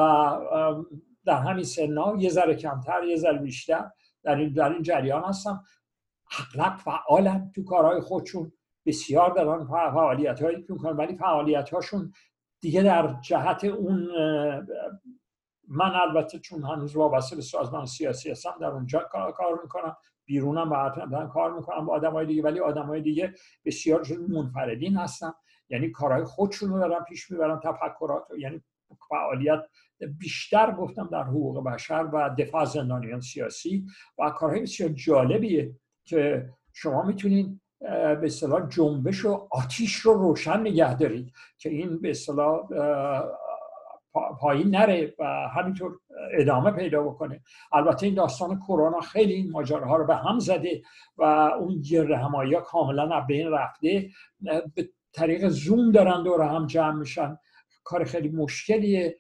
در 1.25 1.39
همین 1.39 1.65
سنا 1.65 2.17
یه 2.19 2.31
ذره 2.31 2.55
کمتر 2.55 3.05
یه 3.05 3.17
ذره 3.17 3.39
بیشتر 3.39 3.91
در 4.23 4.37
این, 4.37 4.53
در 4.53 4.73
این 4.73 4.83
جریان 4.83 5.23
هستم. 5.23 5.65
اغلب 6.39 6.77
فعالن 6.77 7.53
تو 7.55 7.65
کارهای 7.65 8.01
خودشون. 8.01 8.53
بسیار 8.87 9.31
دارن 9.31 9.67
فعالیت 9.67 10.43
هایی 10.43 10.57
می‌کنن 10.69 10.97
ولی 10.97 11.17
فعالیت 11.17 11.71
هاشون 11.71 12.13
دیگه 12.61 12.83
در 12.83 13.17
جهت 13.21 13.65
اون 13.65 14.09
من 15.69 15.95
البته 15.95 16.39
چون 16.39 16.63
هنوز 16.63 16.97
وابسته 16.97 17.37
به 17.37 17.43
سازمان 17.43 17.87
سیاسی 17.87 18.31
هستم 18.31 18.55
در 18.61 18.67
اونجا 18.67 19.01
کار 19.37 19.61
می‌کنم. 19.63 19.97
بیرونم 20.25 20.73
و 20.73 21.27
کار 21.27 21.53
می‌کنم 21.53 21.87
با 21.87 21.95
آدم 21.95 22.13
های 22.13 22.27
دیگه 22.27 22.43
ولی 22.43 22.61
آدم 22.61 22.87
های 22.87 23.01
دیگه 23.01 23.35
بسیار 23.65 24.07
منفردین 24.29 24.97
هستن. 24.97 25.33
یعنی 25.71 25.91
کارهای 25.91 26.25
خودشون 26.25 26.71
رو 26.71 26.79
دارن 26.79 27.05
پیش 27.05 27.31
می‌برن 27.31 27.61
تفکرات 27.61 28.23
یعنی 28.39 28.61
فعالیت 29.09 29.61
بیشتر 30.19 30.71
گفتم 30.73 31.09
در 31.13 31.23
حقوق 31.23 31.65
بشر 31.65 32.09
و 32.13 32.35
دفاع 32.39 32.65
زندانیان 32.65 33.21
سیاسی 33.21 33.87
و 34.19 34.31
کارهای 34.31 34.63
بسیار 34.63 34.91
جالبیه 34.91 35.77
که 36.05 36.49
شما 36.73 37.03
می‌تونید 37.03 37.61
به 37.81 38.21
اصطلاح 38.23 38.69
جنبش 38.69 39.25
و 39.25 39.49
آتیش 39.51 39.97
رو 39.97 40.13
روشن 40.13 40.61
نگه 40.61 40.97
دارید 40.97 41.33
که 41.59 41.69
این 41.71 42.01
به 42.01 42.11
اصطلاح 42.11 42.69
پایین 44.41 44.71
نره 44.71 45.15
و 45.19 45.25
همینطور 45.49 45.99
ادامه 46.33 46.71
پیدا 46.71 47.03
بکنه. 47.03 47.41
البته 47.73 48.07
این 48.07 48.15
داستان 48.15 48.61
کرونا 48.61 49.01
خیلی 49.01 49.33
این 49.33 49.51
ماجراها 49.51 49.97
رو 49.97 50.07
به 50.07 50.17
هم 50.17 50.39
زده 50.39 50.83
و 51.17 51.23
اون 51.61 51.81
گره 51.81 52.17
همایی 52.17 52.55
ها 52.55 52.61
کاملا 52.61 53.21
بین 53.21 53.51
رفته. 53.51 54.09
طریق 55.13 55.49
زوم 55.49 55.93
دارن 55.93 56.23
دور 56.23 56.43
هم 56.43 56.67
جمع 56.67 56.93
میشن. 56.99 57.39
کار 57.85 58.05
خیلی 58.05 58.29
مشکلیه. 58.29 59.19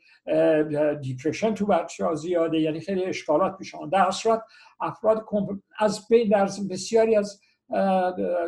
دیپرشن 1.01 1.55
تو 1.55 1.67
بچه 1.67 2.05
ها 2.05 2.15
زیاده 2.15 2.61
یعنی 2.61 2.81
خیلی 2.81 3.05
اشکالات 3.05 3.59
پیش 3.59 3.75
در 3.93 4.11
صورت 4.11 4.43
افراد 4.81 5.25
از 5.79 6.09
بین 6.09 6.29
در 6.29 6.49
بسیاری 6.71 7.17
از 7.17 7.41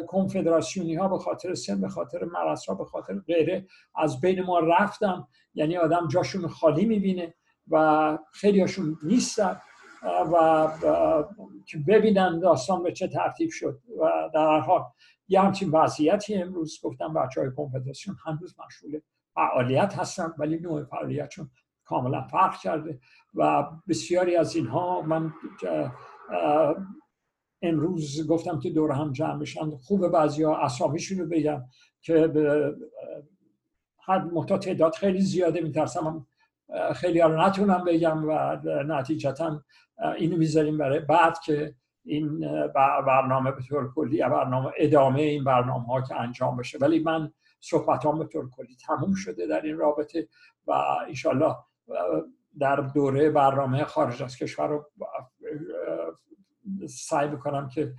کنفدراسیونی 0.07 0.95
ها 0.95 1.09
به 1.09 1.19
خاطر 1.19 1.55
سن 1.55 1.81
به 1.81 1.89
خاطر 1.89 2.25
ها 2.69 2.75
به 2.75 2.85
خاطر 2.85 3.15
غیره 3.27 3.67
از 3.97 4.21
بین 4.21 4.43
ما 4.43 4.59
رفتن. 4.59 5.25
یعنی 5.55 5.77
آدم 5.77 6.09
جاشون 6.09 6.49
خالی 6.49 6.85
می‌بینه 6.85 7.35
و 7.71 8.19
خیلی 8.33 8.61
هاشون 8.61 8.99
نیستن 9.03 9.61
و 10.33 10.69
که 11.67 11.79
ببینن 11.89 12.41
داستان 12.41 12.83
به 12.83 12.93
چه 12.93 13.09
ترتیب 13.09 13.51
شد 13.51 13.81
و 14.01 14.31
در 14.35 14.61
حال 14.61 14.83
یه 15.31 15.41
همچین 15.41 15.71
وضعیتی 15.71 16.35
امروز 16.35 16.81
گفتم 16.83 17.15
بچه 17.15 17.41
های 17.41 17.51
کنفدراسیون 17.57 18.17
هنوز 18.25 18.55
مشغول 18.67 19.01
فعالیت 19.35 19.99
هستن 19.99 20.35
ولی 20.39 20.59
نوع 20.59 20.85
فعالیتشون 20.85 21.51
کاملا 21.85 22.23
فرق 22.23 22.57
کرده 22.57 23.01
و 23.35 23.67
بسیاری 23.89 24.37
از 24.37 24.57
اینها 24.57 25.03
من 25.03 25.33
امروز 27.63 28.27
گفتم 28.27 28.59
که 28.59 28.71
دور 28.71 28.93
هم 28.93 29.13
جمع 29.13 29.39
بشن 29.39 29.71
خوب 29.71 30.09
بعضی 30.09 30.43
ها 30.43 30.57
اسامیشون 30.57 31.19
رو 31.19 31.27
بگم 31.27 31.65
که 32.01 32.27
به 32.27 32.75
هر 34.03 34.19
محتاط 34.19 34.65
تعداد 34.65 34.95
خیلی 34.95 35.21
زیاده 35.21 35.61
میترسم. 35.61 36.27
خیلی 36.95 37.21
ها 37.21 37.29
رو 37.29 37.41
نتونم 37.41 37.85
بگم 37.85 38.29
و 38.29 38.57
نتیجتا 38.83 39.65
اینو 40.17 40.37
می‌ذاریم 40.37 40.79
برای 40.79 41.01
بعد 41.01 41.41
که 41.41 41.75
این 42.05 42.41
برنامه 43.07 43.53
به 43.53 43.63
طور 43.63 43.93
کلی 43.95 44.19
برنامه 44.19 44.71
ادامه 44.79 45.21
این 45.21 45.45
برنامه 45.45 45.87
ها 45.87 46.01
که 46.01 46.21
انجام 46.21 46.57
بشه. 46.57 46.79
ولی 46.79 46.99
من 46.99 47.33
صحبت 47.61 48.07
به 48.07 48.25
طور 48.25 48.51
کلی 48.51 48.77
تموم 48.87 49.15
شده 49.15 49.47
در 49.47 49.61
این 49.61 49.77
رابطه 49.77 50.29
و 50.67 50.73
انشالله 51.09 51.57
در 52.59 52.77
دوره 52.77 53.31
برنامه 53.31 53.85
خارج 53.85 54.23
از 54.23 54.37
کشور 54.37 54.69
رو 54.69 54.91
سعی 56.89 57.29
بکنم 57.29 57.69
که 57.69 57.95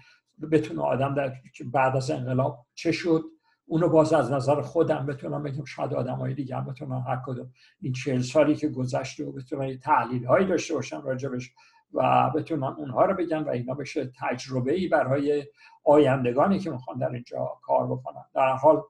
بتونه 0.51 0.81
آدم 0.81 1.13
در 1.15 1.33
بعد 1.73 1.95
از 1.95 2.11
انقلاب 2.11 2.65
چه 2.73 2.91
شد 2.91 3.23
اونو 3.65 3.89
باز 3.89 4.13
از 4.13 4.31
نظر 4.31 4.61
خودم 4.61 5.05
بتونم 5.05 5.43
بگم. 5.43 5.65
شاید 5.65 5.93
آدم 5.93 6.15
های 6.15 6.33
دیگه 6.33 6.55
هم 6.55 6.65
بتونم 6.65 7.03
هر 7.07 7.21
کدوم. 7.25 7.51
این 7.81 7.93
چهل 7.93 8.21
سالی 8.21 8.55
که 8.55 8.67
گذشته 8.67 9.25
و 9.25 9.31
بتونم 9.31 9.77
تحلیل 9.77 10.25
هایی 10.25 10.47
داشته 10.47 10.73
باشم 10.73 11.01
راجبش 11.01 11.53
و 11.93 12.29
بتونن 12.35 12.63
اونها 12.63 13.05
رو 13.05 13.13
بگن 13.13 13.43
و 13.43 13.49
اینا 13.49 13.73
بشه 13.73 14.11
تجربه 14.19 14.73
ای 14.73 14.87
برای 14.87 15.45
آیندگانی 15.83 16.59
که 16.59 16.71
می‌خوان 16.71 16.97
در 16.97 17.09
اینجا 17.09 17.59
کار 17.61 17.87
بکنن. 17.87 18.23
در 18.33 18.53
حال 18.53 18.83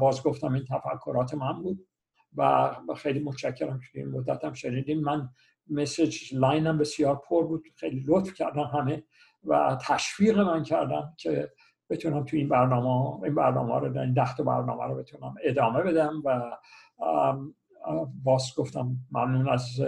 باز 0.00 0.22
گفتم 0.22 0.52
این 0.52 0.64
تفکرات 0.64 1.34
من 1.34 1.62
بود 1.62 1.86
و 2.36 2.74
خیلی 2.96 3.20
متشکرم 3.20 3.80
که 3.92 3.98
این 4.00 4.10
مدت 4.10 4.44
هم 4.44 4.52
شنیدین. 4.52 5.00
من 5.00 5.28
مسیج 5.70 6.34
لاینم 6.34 6.78
بسیار 6.78 7.22
پر 7.28 7.46
بود 7.46 7.64
خیلی 7.76 8.04
لطف 8.08 8.34
کردن 8.34 8.64
همه 8.64 9.02
و 9.44 9.78
تشویق 9.82 10.38
من 10.38 10.62
کردن 10.62 11.12
که 11.16 11.52
بتونم 11.90 12.24
تو 12.24 12.36
این 12.36 12.48
برنامه 12.48 13.22
این 13.24 13.34
برنامه 13.34 13.78
رو 13.78 13.98
این 13.98 14.12
ده 14.12 14.42
برنامه 14.44 14.84
رو 14.84 14.94
بتونم 14.94 15.34
ادامه 15.44 15.82
بدم 15.82 16.22
و 16.24 16.56
باز 18.24 18.52
گفتم 18.56 18.96
ممنون 19.12 19.48
از 19.48 19.80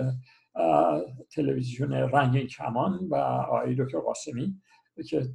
تلویزیون 1.35 1.93
رنگ 1.93 2.47
کمان 2.47 3.09
و 3.11 3.15
آقای 3.15 3.75
دکتر 3.75 3.99
قاسمی 3.99 4.61
که 5.09 5.29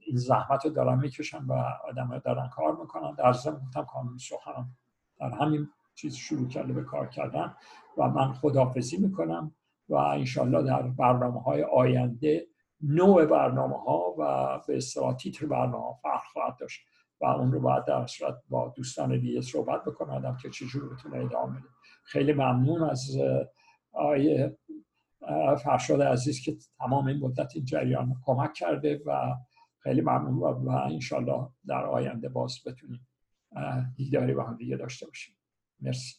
این 0.00 0.16
زحمت 0.16 0.64
رو 0.64 0.70
دارن 0.70 0.98
می‌کشن 0.98 1.44
و 1.44 1.52
آدم 1.88 2.18
دارن 2.24 2.48
کار 2.48 2.76
می‌کنن. 2.76 3.14
در 3.14 3.32
ضمن 3.32 3.58
گفتم 3.66 3.84
کانون 3.84 4.18
سخنم 4.18 4.70
در 5.20 5.30
همین 5.30 5.68
چیز 5.94 6.14
شروع 6.14 6.48
کرده 6.48 6.72
به 6.72 6.82
کار 6.82 7.06
کردن 7.06 7.54
و 7.98 8.08
من 8.08 8.32
خدافزی 8.32 8.96
می‌کنم 8.96 9.54
و 9.88 9.94
انشالله 9.94 10.62
در 10.62 10.82
برنامه 10.82 11.42
های 11.42 11.62
آینده 11.62 12.46
نوع 12.80 13.26
برنامه 13.26 13.78
ها 13.78 14.14
و 14.18 14.58
به 14.68 14.76
اصطلاح 14.76 15.16
تیتر 15.16 15.46
برنامه 15.46 15.84
ها 15.84 15.92
فرق 16.02 16.22
خواهد 16.32 16.56
داشت 16.60 16.80
و 17.20 17.24
اون 17.26 17.52
رو 17.52 17.60
باید 17.60 17.84
در 17.84 18.06
صورت 18.06 18.34
با 18.48 18.72
دوستان 18.76 19.20
دیگه 19.20 19.40
صحبت 19.40 19.84
بکنم 19.84 20.36
که 20.42 20.50
چجور 20.50 20.94
بتونه 20.94 21.16
ادامه 21.16 21.58
بده. 21.58 21.68
خیلی 22.04 22.32
ممنون 22.32 22.82
از 22.82 23.16
آقای 23.92 24.50
فرشاد 25.62 26.02
عزیز 26.02 26.40
که 26.40 26.56
تمام 26.78 27.06
این 27.06 27.18
مدت 27.18 27.52
این 27.54 27.64
جریان 27.64 28.14
کمک 28.24 28.52
کرده 28.52 29.02
و 29.06 29.34
خیلی 29.78 30.00
ممنون 30.00 30.38
و, 30.38 30.70
انشالله 30.70 31.48
در 31.66 31.86
آینده 31.86 32.28
باز 32.28 32.58
بتونیم 32.66 33.08
دیداری 33.96 34.34
با 34.34 34.44
هم 34.44 34.56
دیگه 34.56 34.76
داشته 34.76 35.06
باشیم. 35.06 35.34
مرسی. 35.80 36.14